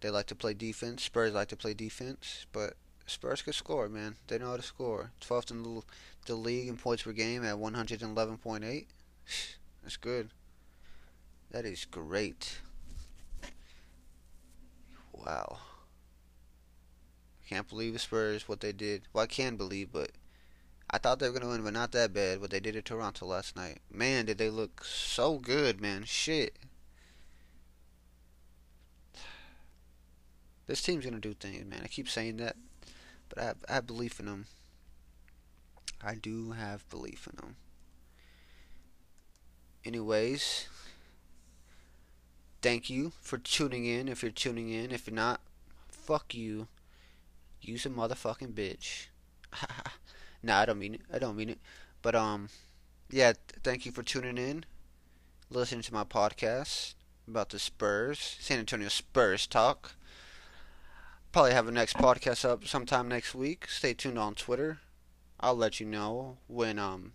They 0.00 0.10
like 0.10 0.26
to 0.26 0.34
play 0.34 0.54
defense. 0.54 1.02
Spurs 1.02 1.32
like 1.32 1.48
to 1.48 1.56
play 1.56 1.74
defense, 1.74 2.46
but 2.52 2.74
Spurs 3.06 3.42
can 3.42 3.52
score, 3.52 3.88
man. 3.88 4.16
They 4.28 4.38
know 4.38 4.50
how 4.50 4.56
to 4.56 4.62
score. 4.62 5.12
12th 5.20 5.50
in 5.50 5.62
the, 5.62 5.82
the 6.26 6.34
league 6.34 6.68
in 6.68 6.76
points 6.76 7.02
per 7.02 7.12
game 7.12 7.44
at 7.44 7.56
111.8. 7.56 8.86
That's 9.82 9.96
good. 9.96 10.30
That 11.54 11.66
is 11.66 11.84
great. 11.84 12.58
Wow. 15.12 15.58
Can't 17.48 17.68
believe 17.68 17.92
the 17.92 18.00
Spurs 18.00 18.48
what 18.48 18.58
they 18.58 18.72
did. 18.72 19.02
Well, 19.12 19.22
I 19.22 19.28
can 19.28 19.54
believe, 19.54 19.92
but 19.92 20.10
I 20.90 20.98
thought 20.98 21.20
they 21.20 21.28
were 21.28 21.38
gonna 21.38 21.52
win, 21.52 21.62
but 21.62 21.72
not 21.72 21.92
that 21.92 22.12
bad. 22.12 22.40
What 22.40 22.50
they 22.50 22.58
did 22.58 22.74
at 22.74 22.84
Toronto 22.84 23.26
last 23.26 23.54
night, 23.54 23.78
man, 23.88 24.26
did 24.26 24.38
they 24.38 24.50
look 24.50 24.82
so 24.84 25.38
good, 25.38 25.80
man? 25.80 26.02
Shit. 26.02 26.56
This 30.66 30.82
team's 30.82 31.04
gonna 31.04 31.20
do 31.20 31.34
things, 31.34 31.64
man. 31.66 31.82
I 31.84 31.86
keep 31.86 32.08
saying 32.08 32.38
that, 32.38 32.56
but 33.28 33.38
I 33.38 33.44
have, 33.44 33.64
I 33.68 33.74
have 33.74 33.86
belief 33.86 34.18
in 34.18 34.26
them. 34.26 34.46
I 36.02 36.16
do 36.16 36.50
have 36.50 36.90
belief 36.90 37.28
in 37.30 37.36
them. 37.36 37.54
Anyways, 39.84 40.66
thank 42.64 42.88
you 42.88 43.12
for 43.20 43.36
tuning 43.36 43.84
in. 43.84 44.08
If 44.08 44.22
you're 44.22 44.32
tuning 44.32 44.70
in, 44.70 44.90
if 44.90 45.06
you're 45.06 45.14
not, 45.14 45.42
fuck 45.86 46.34
you. 46.34 46.66
Use 47.60 47.84
a 47.84 47.90
motherfucking 47.90 48.54
bitch. 48.54 49.08
nah, 50.42 50.60
I 50.60 50.64
don't 50.64 50.78
mean 50.78 50.94
it. 50.94 51.02
I 51.12 51.18
don't 51.18 51.36
mean 51.36 51.50
it. 51.50 51.58
But 52.00 52.14
um, 52.14 52.48
yeah. 53.10 53.34
Thank 53.62 53.84
you 53.84 53.92
for 53.92 54.02
tuning 54.02 54.38
in, 54.38 54.64
listening 55.50 55.82
to 55.82 55.92
my 55.92 56.04
podcast 56.04 56.94
about 57.28 57.50
the 57.50 57.58
Spurs, 57.58 58.38
San 58.40 58.58
Antonio 58.58 58.88
Spurs 58.88 59.46
talk. 59.46 59.96
Probably 61.32 61.52
have 61.52 61.68
a 61.68 61.72
next 61.72 61.98
podcast 61.98 62.48
up 62.48 62.66
sometime 62.66 63.08
next 63.08 63.34
week. 63.34 63.68
Stay 63.68 63.92
tuned 63.92 64.18
on 64.18 64.34
Twitter. 64.34 64.78
I'll 65.38 65.54
let 65.54 65.80
you 65.80 65.86
know 65.86 66.38
when 66.46 66.78
um 66.78 67.12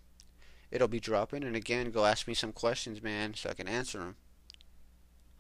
it'll 0.70 0.88
be 0.88 1.00
dropping. 1.00 1.44
And 1.44 1.56
again, 1.56 1.90
go 1.90 2.06
ask 2.06 2.28
me 2.28 2.36
some 2.36 2.52
questions, 2.52 3.02
man, 3.02 3.34
so 3.34 3.50
I 3.50 3.54
can 3.56 3.68
answer 3.68 3.98
them 3.98 4.16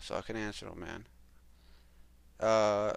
so 0.01 0.15
I 0.15 0.21
can 0.21 0.35
answer 0.35 0.65
them, 0.65 0.79
man. 0.79 1.05
Uh, 2.39 2.93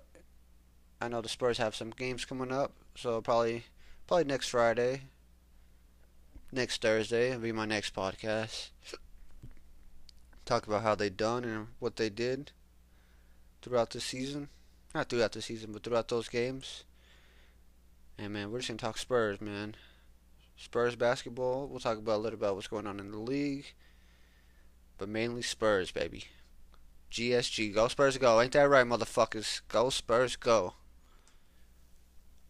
I 1.01 1.09
know 1.09 1.21
the 1.21 1.29
Spurs 1.29 1.59
have 1.59 1.75
some 1.75 1.91
games 1.91 2.25
coming 2.25 2.53
up, 2.53 2.73
so 2.95 3.21
probably 3.21 3.65
probably 4.07 4.25
next 4.25 4.49
Friday, 4.49 5.03
next 6.53 6.81
Thursday 6.81 7.33
will 7.33 7.41
be 7.43 7.53
my 7.53 7.67
next 7.67 7.95
podcast. 7.95 8.71
Talk 10.45 10.67
about 10.67 10.83
how 10.83 10.95
they 10.95 11.11
done 11.11 11.45
and 11.45 11.69
what 11.79 11.97
they 11.97 12.09
did 12.09 12.53
throughout 13.63 13.91
the 13.91 14.01
season. 14.01 14.49
Not 14.95 15.09
throughout 15.09 15.33
the 15.33 15.43
season, 15.43 15.73
but 15.73 15.83
throughout 15.83 16.09
those 16.09 16.29
games. 16.29 16.85
And 18.19 18.33
man, 18.33 18.51
we're 18.51 18.59
just 18.59 18.69
gonna 18.69 18.79
talk 18.79 18.99
Spurs, 18.99 19.41
man. 19.41 19.75
Spurs 20.57 20.95
basketball. 20.95 21.67
We'll 21.67 21.81
talk 21.81 21.99
about 21.99 22.17
a 22.17 22.23
little 22.23 22.39
bit 22.39 22.47
about 22.47 22.55
what's 22.55 22.69
going 22.69 22.87
on 22.87 23.01
in 23.01 23.11
the 23.11 23.19
league, 23.19 23.73
but 24.99 25.09
mainly 25.09 25.43
Spurs, 25.43 25.91
baby. 25.91 26.27
GSG. 27.13 27.75
Go 27.75 27.89
Spurs 27.89 28.17
go. 28.17 28.41
Ain't 28.41 28.53
that 28.53 28.71
right, 28.71 28.87
motherfuckers? 28.87 29.61
Go 29.69 29.91
Spurs 29.91 30.35
go. 30.35 30.73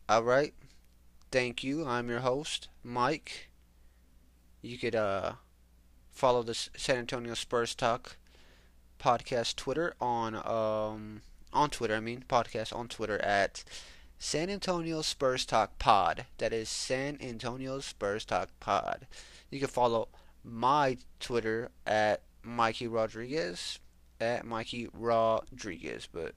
Alright. 0.08 0.54
Thank 1.32 1.64
you. 1.64 1.84
I'm 1.84 2.08
your 2.08 2.20
host, 2.20 2.68
Mike. 2.84 3.50
You 4.60 4.78
could 4.78 4.94
uh 4.94 5.32
follow 6.12 6.44
the 6.44 6.54
San 6.54 6.98
Antonio 6.98 7.34
Spurs 7.34 7.74
Talk 7.74 8.16
podcast 9.00 9.56
Twitter 9.56 9.94
on 10.00 10.36
um 10.36 11.22
on 11.52 11.68
Twitter, 11.68 11.96
I 11.96 12.00
mean 12.00 12.24
podcast 12.28 12.74
on 12.74 12.86
Twitter 12.86 13.20
at 13.20 13.64
San 14.20 14.48
Antonio 14.48 15.02
Spurs 15.02 15.44
Talk 15.44 15.76
Pod. 15.80 16.26
That 16.38 16.52
is 16.52 16.68
San 16.68 17.18
Antonio 17.20 17.80
Spurs 17.80 18.24
Talk 18.24 18.48
Pod. 18.60 19.08
You 19.50 19.58
can 19.58 19.68
follow 19.68 20.06
my 20.44 20.98
Twitter 21.18 21.70
at 21.84 22.22
Mikey 22.44 22.86
Rodriguez 22.86 23.80
at 24.22 24.46
Mikey 24.46 24.88
Rodriguez, 24.92 26.08
but 26.10 26.34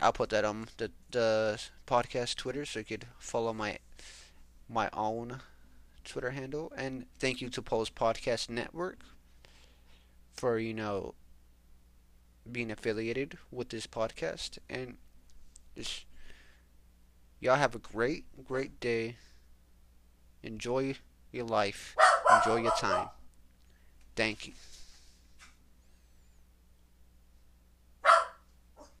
I'll 0.00 0.12
put 0.12 0.30
that 0.30 0.44
on 0.44 0.68
the 0.78 0.90
the 1.10 1.60
podcast 1.86 2.36
Twitter 2.36 2.64
so 2.64 2.80
you 2.80 2.84
could 2.84 3.06
follow 3.18 3.52
my 3.52 3.78
my 4.68 4.88
own 4.92 5.40
Twitter 6.04 6.30
handle. 6.30 6.72
And 6.76 7.06
thank 7.18 7.40
you 7.40 7.48
to 7.50 7.62
Pulse 7.62 7.90
Podcast 7.90 8.48
Network 8.48 9.00
for 10.34 10.58
you 10.58 10.74
know 10.74 11.14
being 12.50 12.70
affiliated 12.70 13.38
with 13.50 13.68
this 13.68 13.86
podcast. 13.86 14.58
And 14.68 14.96
just 15.76 16.04
y'all 17.40 17.56
have 17.56 17.74
a 17.74 17.78
great 17.78 18.24
great 18.44 18.80
day. 18.80 19.16
Enjoy 20.42 20.96
your 21.32 21.46
life. 21.46 21.96
Enjoy 22.30 22.56
your 22.56 22.74
time. 22.78 23.08
Thank 24.16 24.46
you 24.48 24.52